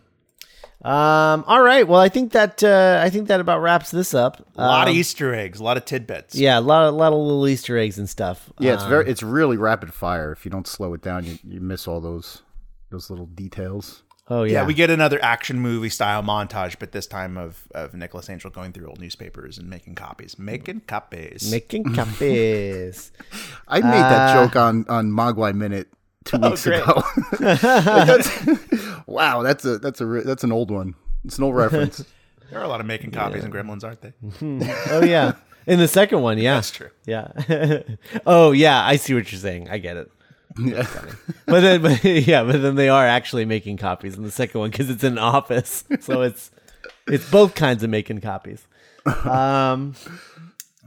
Um, 0.84 1.44
all 1.46 1.62
right. 1.62 1.88
Well, 1.88 2.00
I 2.02 2.10
think 2.10 2.32
that 2.32 2.64
uh, 2.64 3.00
I 3.04 3.12
think 3.12 3.28
that 3.28 3.40
about 3.40 3.62
wraps 3.62 3.92
this 3.92 4.16
up. 4.16 4.44
A 4.58 4.66
lot 4.66 4.88
Um, 4.88 4.92
of 4.92 4.96
Easter 4.96 5.34
eggs, 5.36 5.60
a 5.60 5.64
lot 5.64 5.78
of 5.78 5.86
tidbits. 5.86 6.36
yeah, 6.36 6.58
a 6.58 6.62
lot 6.62 6.86
of 6.86 6.96
lot 6.96 7.14
of 7.14 7.20
little 7.20 7.48
Easter 7.48 7.78
eggs 7.78 8.00
and 8.00 8.10
stuff. 8.10 8.52
Yeah, 8.60 8.74
it's 8.74 8.84
Um, 8.84 8.90
very 8.90 9.08
it's 9.10 9.22
really 9.22 9.58
rapid 9.58 9.94
fire. 9.94 10.32
If 10.32 10.44
you 10.44 10.50
don't 10.52 10.68
slow 10.68 10.94
it 10.96 11.02
down, 11.02 11.26
you, 11.26 11.38
you 11.44 11.62
miss 11.62 11.88
all 11.88 12.02
those 12.02 12.42
those 12.90 13.12
little 13.12 13.28
details. 13.28 14.02
Oh 14.34 14.44
Yeah, 14.44 14.54
yeah, 14.62 14.66
we 14.66 14.74
get 14.74 14.90
another 14.90 15.22
action 15.24 15.60
movie 15.60 15.90
style 15.90 16.24
montage, 16.24 16.78
but 16.80 16.92
this 16.94 17.06
time 17.08 17.38
of 17.38 17.64
of 17.76 17.94
Nicholas 17.94 18.30
Angel 18.30 18.50
going 18.50 18.72
through 18.72 18.88
old 18.88 19.00
newspapers 19.02 19.58
and 19.58 19.70
making 19.70 19.96
copies, 19.96 20.40
making 20.40 20.82
copies. 20.88 21.52
making 21.52 21.84
copies. 21.96 23.12
I 23.68 23.82
made 23.82 23.92
that 23.92 24.38
Uh, 24.38 24.44
joke 24.46 24.56
on 24.56 24.86
on 24.88 25.12
Mogwai 25.12 25.54
Minute 25.54 25.90
two 26.24 26.38
weeks 26.38 26.64
great. 26.64 26.82
ago. 26.84 27.04
Like, 27.40 27.62
that's- 27.62 28.48
wow, 29.08 29.42
that's 29.44 29.66
a 29.66 29.78
that's 29.80 30.00
a 30.02 30.06
that's 30.06 30.44
an 30.44 30.52
old 30.52 30.72
one. 30.72 30.96
It's 31.26 31.38
an 31.38 31.44
old 31.44 31.56
reference. 31.56 32.04
there 32.50 32.60
are 32.60 32.64
a 32.64 32.68
lot 32.70 32.80
of 32.80 32.86
making 32.86 33.12
copies 33.12 33.44
in 33.44 33.52
Gremlins, 33.52 33.84
aren't 33.84 34.02
they? 34.02 34.14
oh 34.92 35.04
yeah, 35.04 35.34
in 35.68 35.80
the 35.80 35.88
second 35.88 36.22
one, 36.22 36.38
yeah, 36.38 36.56
That's 36.56 36.72
true. 36.72 36.90
yeah. 37.06 37.32
oh 38.26 38.52
yeah, 38.52 38.86
I 38.86 38.96
see 38.96 39.14
what 39.14 39.32
you're 39.32 39.40
saying. 39.42 39.70
I 39.70 39.78
get 39.78 39.98
it. 39.98 40.12
yeah. 40.60 40.88
But 41.46 41.62
then, 41.62 41.82
but, 41.82 42.04
yeah, 42.04 42.44
but 42.44 42.62
then 42.62 42.76
they 42.76 42.90
are 42.90 43.06
actually 43.06 43.46
making 43.46 43.78
copies 43.78 44.16
in 44.16 44.24
the 44.24 44.32
second 44.32 44.60
one 44.60 44.72
because 44.72 44.90
it's 44.90 45.04
in 45.04 45.14
an 45.14 45.20
office, 45.20 45.84
so 46.00 46.22
it's 46.22 46.52
it's 47.08 47.30
both 47.30 47.56
kinds 47.56 47.84
of 47.84 47.90
making 47.90 48.22
copies. 48.22 48.66
Um. 49.06 49.96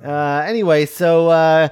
Uh. 0.02 0.44
Anyway, 0.46 0.86
so 0.86 1.28
uh, 1.28 1.68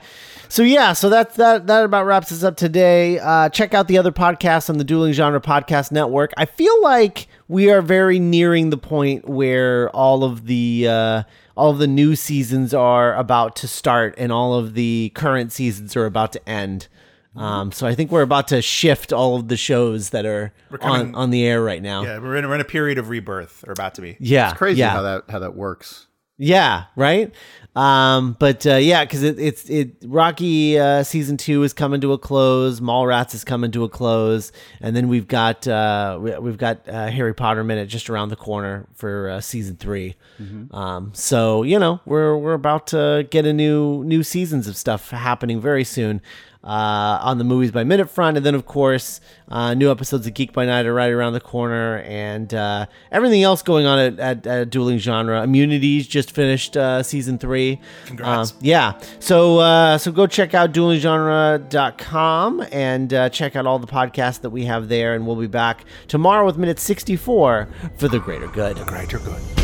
so 0.48 0.62
yeah, 0.62 0.92
so 0.92 1.08
that's 1.08 1.36
that. 1.36 1.66
That 1.66 1.84
about 1.84 2.06
wraps 2.06 2.32
us 2.32 2.42
up 2.42 2.56
today. 2.56 3.18
Uh, 3.18 3.48
check 3.48 3.74
out 3.74 3.88
the 3.88 3.98
other 3.98 4.12
podcasts 4.12 4.70
on 4.70 4.78
the 4.78 4.84
Dueling 4.84 5.12
Genre 5.12 5.40
Podcast 5.40 5.92
Network. 5.92 6.32
I 6.36 6.44
feel 6.44 6.82
like 6.82 7.26
we 7.48 7.70
are 7.70 7.82
very 7.82 8.18
nearing 8.18 8.70
the 8.70 8.78
point 8.78 9.28
where 9.28 9.90
all 9.90 10.24
of 10.24 10.46
the 10.46 10.86
uh, 10.88 11.22
all 11.56 11.70
of 11.70 11.78
the 11.78 11.86
new 11.86 12.16
seasons 12.16 12.72
are 12.72 13.14
about 13.16 13.56
to 13.56 13.68
start, 13.68 14.14
and 14.18 14.30
all 14.32 14.54
of 14.54 14.74
the 14.74 15.12
current 15.14 15.52
seasons 15.52 15.96
are 15.96 16.06
about 16.06 16.32
to 16.32 16.48
end. 16.48 16.88
Um, 17.34 17.72
so 17.72 17.86
I 17.86 17.94
think 17.94 18.10
we're 18.10 18.22
about 18.22 18.48
to 18.48 18.60
shift 18.60 19.12
all 19.12 19.36
of 19.36 19.48
the 19.48 19.56
shows 19.56 20.10
that 20.10 20.26
are 20.26 20.52
coming- 20.80 21.08
on, 21.08 21.14
on 21.14 21.30
the 21.30 21.46
air 21.46 21.62
right 21.62 21.80
now. 21.82 22.02
Yeah, 22.02 22.18
we're 22.18 22.36
in, 22.36 22.46
we're 22.46 22.54
in 22.56 22.60
a 22.60 22.64
period 22.64 22.98
of 22.98 23.08
rebirth, 23.08 23.64
or 23.66 23.72
about 23.72 23.94
to 23.94 24.02
be. 24.02 24.16
Yeah, 24.20 24.50
It's 24.50 24.58
crazy 24.58 24.80
yeah. 24.80 24.90
how 24.90 25.02
that 25.02 25.24
how 25.30 25.38
that 25.38 25.54
works. 25.54 26.06
Yeah, 26.38 26.84
right. 26.96 27.32
Um, 27.76 28.36
but 28.38 28.66
uh, 28.66 28.74
yeah, 28.74 29.04
because 29.04 29.22
it, 29.22 29.38
it's 29.38 29.68
it 29.70 29.96
Rocky 30.04 30.78
uh, 30.78 31.04
season 31.04 31.36
two 31.36 31.62
is 31.62 31.72
coming 31.72 32.00
to 32.02 32.12
a 32.12 32.18
close. 32.18 32.80
Mallrats 32.80 33.34
is 33.34 33.44
coming 33.44 33.70
to 33.72 33.84
a 33.84 33.88
close, 33.88 34.50
and 34.80 34.94
then 34.96 35.08
we've 35.08 35.28
got 35.28 35.66
uh, 35.68 36.18
we, 36.20 36.36
we've 36.38 36.58
got 36.58 36.86
uh, 36.88 37.06
Harry 37.08 37.32
Potter 37.32 37.62
minute 37.64 37.88
just 37.88 38.10
around 38.10 38.28
the 38.30 38.36
corner 38.36 38.88
for 38.94 39.30
uh, 39.30 39.40
season 39.40 39.76
3 39.76 40.14
Um, 40.72 41.12
so 41.14 41.62
you 41.62 41.78
know 41.78 42.00
we're 42.04 42.36
we're 42.36 42.52
about 42.54 42.88
to 42.88 43.26
get 43.30 43.46
a 43.46 43.52
new 43.52 44.02
new 44.04 44.22
seasons 44.22 44.66
of 44.66 44.76
stuff 44.76 45.10
happening 45.10 45.60
very 45.60 45.84
soon. 45.84 46.20
Uh, 46.64 47.18
on 47.22 47.38
the 47.38 47.44
movies 47.44 47.72
by 47.72 47.82
minute 47.82 48.08
front, 48.08 48.36
and 48.36 48.46
then 48.46 48.54
of 48.54 48.66
course, 48.66 49.20
uh, 49.48 49.74
new 49.74 49.90
episodes 49.90 50.24
of 50.28 50.32
Geek 50.34 50.52
by 50.52 50.64
Night 50.64 50.86
are 50.86 50.94
right 50.94 51.10
around 51.10 51.32
the 51.32 51.40
corner, 51.40 51.98
and 52.06 52.54
uh, 52.54 52.86
everything 53.10 53.42
else 53.42 53.62
going 53.62 53.84
on 53.84 53.98
at, 53.98 54.20
at, 54.20 54.46
at 54.46 54.70
Dueling 54.70 54.98
Genre. 54.98 55.42
Immunities 55.42 56.06
just 56.06 56.30
finished 56.30 56.76
uh, 56.76 57.02
season 57.02 57.36
three. 57.36 57.80
Congrats. 58.06 58.52
Um, 58.52 58.58
yeah, 58.60 59.00
so 59.18 59.58
uh, 59.58 59.98
so 59.98 60.12
go 60.12 60.28
check 60.28 60.54
out 60.54 60.72
duelinggenre.com 60.72 62.64
and 62.70 63.12
uh, 63.12 63.28
check 63.28 63.56
out 63.56 63.66
all 63.66 63.80
the 63.80 63.88
podcasts 63.88 64.40
that 64.42 64.50
we 64.50 64.64
have 64.66 64.88
there, 64.88 65.14
and 65.14 65.26
we'll 65.26 65.34
be 65.34 65.48
back 65.48 65.84
tomorrow 66.06 66.46
with 66.46 66.56
minute 66.56 66.78
sixty 66.78 67.16
four 67.16 67.68
for 67.96 68.06
the 68.06 68.20
greater 68.20 68.46
good. 68.46 68.76
The 68.76 68.84
greater 68.84 69.18
good. 69.18 69.61